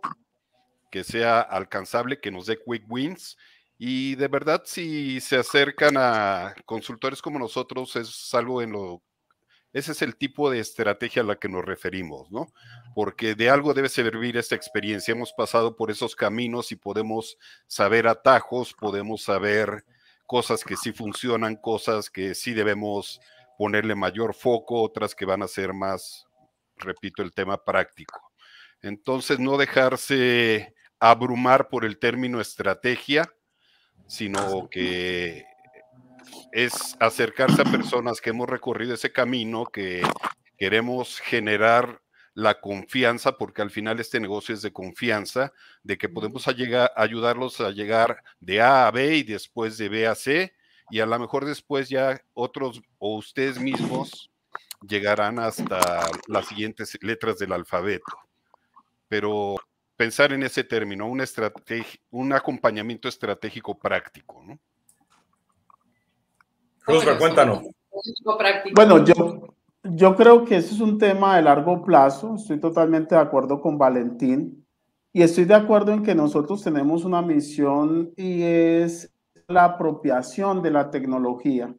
[0.91, 3.37] que sea alcanzable, que nos dé quick wins.
[3.77, 9.01] Y de verdad, si se acercan a consultores como nosotros, es algo en lo...
[9.75, 12.47] Ese es el tipo de estrategia a la que nos referimos, ¿no?
[12.93, 15.11] Porque de algo debe servir esta experiencia.
[15.11, 19.83] Hemos pasado por esos caminos y podemos saber atajos, podemos saber
[20.25, 23.19] cosas que sí funcionan, cosas que sí debemos
[23.57, 26.25] ponerle mayor foco, otras que van a ser más,
[26.77, 28.31] repito, el tema práctico.
[28.81, 33.29] Entonces, no dejarse abrumar por el término estrategia,
[34.07, 35.43] sino que
[36.51, 40.01] es acercarse a personas que hemos recorrido ese camino, que
[40.57, 42.01] queremos generar
[42.33, 47.61] la confianza, porque al final este negocio es de confianza, de que podemos llegar, ayudarlos
[47.61, 50.53] a llegar de A a B y después de B a C,
[50.89, 54.29] y a lo mejor después ya otros o ustedes mismos
[54.87, 55.79] llegarán hasta
[56.27, 58.17] las siguientes letras del alfabeto.
[59.07, 59.55] Pero
[59.95, 61.23] pensar en ese término, un,
[62.11, 64.59] un acompañamiento estratégico práctico, ¿no?
[66.85, 67.61] Roosevelt, cuéntanos.
[68.75, 72.35] Bueno, yo, yo creo que ese es un tema de largo plazo.
[72.35, 74.65] Estoy totalmente de acuerdo con Valentín.
[75.13, 79.13] Y estoy de acuerdo en que nosotros tenemos una misión y es
[79.47, 81.73] la apropiación de la tecnología.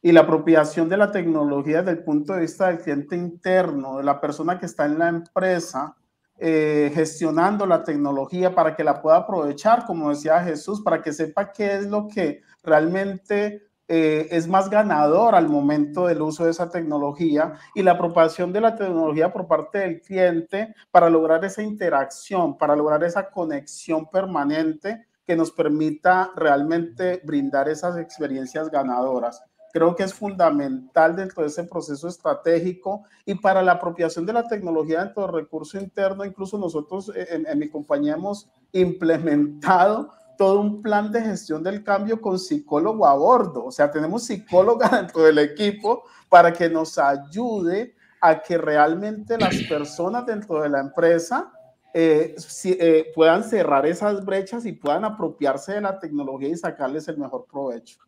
[0.00, 4.04] Y la apropiación de la tecnología desde el punto de vista del cliente interno, de
[4.04, 5.96] la persona que está en la empresa,
[6.38, 11.50] eh, gestionando la tecnología para que la pueda aprovechar, como decía Jesús, para que sepa
[11.50, 16.68] qué es lo que realmente eh, es más ganador al momento del uso de esa
[16.68, 22.58] tecnología y la apropiación de la tecnología por parte del cliente para lograr esa interacción,
[22.58, 29.42] para lograr esa conexión permanente que nos permita realmente brindar esas experiencias ganadoras.
[29.72, 34.46] Creo que es fundamental dentro de ese proceso estratégico y para la apropiación de la
[34.46, 36.26] tecnología dentro del recurso interno.
[36.26, 41.84] Incluso nosotros eh, en, en mi compañía hemos implementado todo un plan de gestión del
[41.84, 43.66] cambio con psicólogo a bordo.
[43.66, 49.56] O sea, tenemos psicóloga dentro del equipo para que nos ayude a que realmente las
[49.68, 51.52] personas dentro de la empresa
[51.92, 57.18] eh, eh, puedan cerrar esas brechas y puedan apropiarse de la tecnología y sacarles el
[57.18, 57.98] mejor provecho.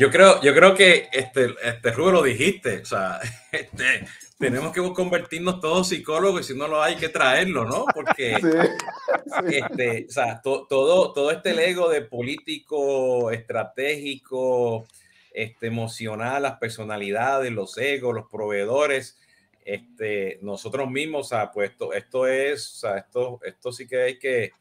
[0.00, 3.20] Yo creo, yo creo que este, este Rubén lo dijiste, o sea,
[3.52, 4.06] este,
[4.38, 7.84] tenemos que convertirnos todos psicólogos y si no lo hay, que traerlo, ¿no?
[7.94, 8.34] Porque
[9.46, 14.86] Este, o sea, todo, todo este ego de político, estratégico,
[15.34, 19.18] este, emocional, las personalidades, los egos, los proveedores,
[19.66, 24.02] este, nosotros mismos, o sea, pues esto, esto es, o sea, esto, esto sí que
[24.02, 24.52] hay que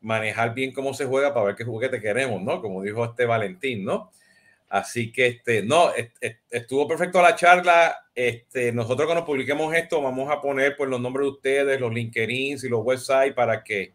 [0.00, 2.62] manejar bien cómo se juega para ver qué juguete queremos, ¿no?
[2.62, 4.12] Como dijo este Valentín, ¿no?
[4.68, 5.90] Así que, este, no,
[6.50, 7.96] estuvo perfecto la charla.
[8.14, 12.58] Este, nosotros cuando publiquemos esto vamos a poner pues los nombres de ustedes, los LinkedIn
[12.62, 13.94] y los websites para que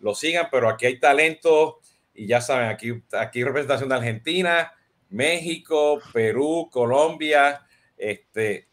[0.00, 1.80] lo sigan, pero aquí hay talento
[2.14, 4.72] y ya saben, aquí, aquí representación de Argentina,
[5.08, 8.68] México, Perú, Colombia, este,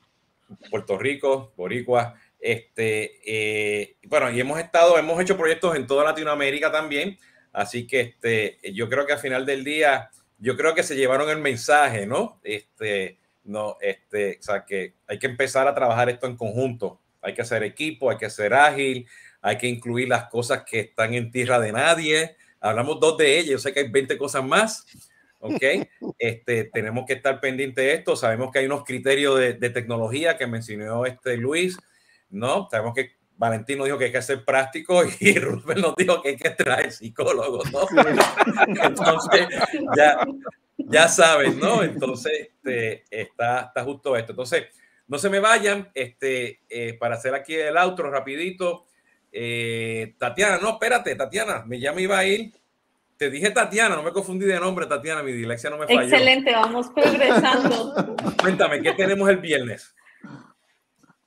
[0.70, 6.72] Puerto Rico, Boricua, este, eh, bueno, y hemos estado, hemos hecho proyectos en toda Latinoamérica
[6.72, 7.18] también,
[7.54, 10.10] así que este, yo creo que al final del día
[10.42, 12.40] yo creo que se llevaron el mensaje, ¿no?
[12.44, 17.00] Este, no, este, o sea, que hay que empezar a trabajar esto en conjunto.
[17.22, 19.08] Hay que hacer equipo, hay que ser ágil,
[19.42, 22.36] hay que incluir las cosas que están en tierra de nadie.
[22.60, 24.86] Hablamos dos de ellas, yo sé que hay 20 cosas más,
[25.40, 25.62] ¿ok?
[26.18, 28.16] Este, tenemos que estar pendientes de esto.
[28.16, 31.78] Sabemos que hay unos criterios de, de tecnología que mencionó este Luis,
[32.30, 32.68] ¿no?
[32.70, 36.30] Sabemos que Valentín nos dijo que hay que ser práctico y Rubén nos dijo que
[36.30, 37.88] hay que traer psicólogos, ¿no?
[38.84, 39.48] Entonces,
[39.96, 40.20] ya,
[40.78, 41.84] ya saben, ¿no?
[41.84, 44.34] Entonces, este, está, está justo esto.
[44.34, 44.66] Entonces,
[45.08, 48.86] no se me vayan, este, eh, para hacer aquí el outro rapidito.
[49.32, 52.54] Eh, Tatiana, no, espérate, Tatiana, me ya me iba a ir.
[53.18, 56.02] Te dije Tatiana, no me confundí de nombre, Tatiana, mi dilexia no me falló.
[56.02, 58.16] Excelente, vamos progresando.
[58.42, 59.94] Cuéntame, ¿qué tenemos el viernes?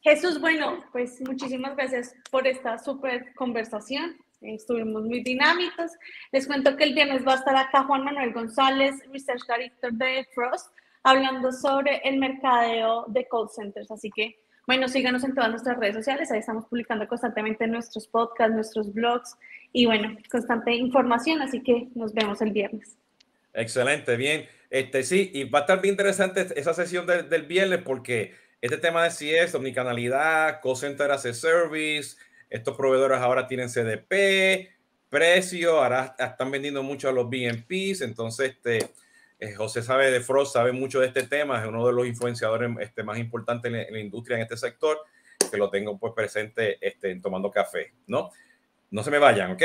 [0.04, 4.14] Jesús, bueno, pues muchísimas gracias por esta súper conversación.
[4.42, 5.92] Estuvimos muy dinámicos.
[6.30, 10.28] Les cuento que el viernes va a estar acá Juan Manuel González, Research Director de
[10.34, 10.70] Frost,
[11.04, 13.90] hablando sobre el mercadeo de call centers.
[13.90, 16.30] Así que, bueno, síganos en todas nuestras redes sociales.
[16.30, 19.34] Ahí estamos publicando constantemente nuestros podcasts, nuestros blogs
[19.72, 21.40] y, bueno, constante información.
[21.40, 22.98] Así que nos vemos el viernes.
[23.54, 24.44] Excelente, bien.
[24.68, 28.78] Este sí, y va a estar bien interesante esa sesión del, del viernes porque este
[28.78, 32.16] tema de CS, omnicanalidad, call center as a service,
[32.48, 34.70] estos proveedores ahora tienen CDP,
[35.10, 38.90] precio, ahora están vendiendo mucho a los BNPs, entonces este,
[39.38, 42.70] eh, José sabe de Frost, sabe mucho de este tema, es uno de los influenciadores
[42.80, 44.96] este, más importantes en, en, la industria en este sector,
[45.50, 48.30] que lo tengo pues presente este, tomando café, ¿no?
[48.90, 49.62] No se me vayan, ¿ok?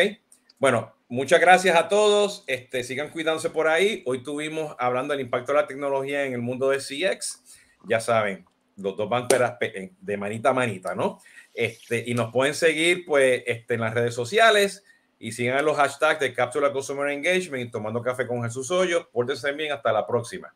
[0.58, 5.54] Bueno, muchas gracias a todos, este, sigan cuidándose por ahí, hoy tuvimos hablando del impacto
[5.54, 7.41] de la tecnología en el mundo de CX,
[7.88, 8.45] ya saben,
[8.82, 11.20] los dos van de manita a manita, ¿no?
[11.54, 14.84] Este, y nos pueden seguir pues este, en las redes sociales
[15.20, 19.08] y sigan los hashtags de Cápsula Customer Engagement y Tomando Café con Jesús Hoyos.
[19.12, 20.54] Pórtense bien, hasta la próxima.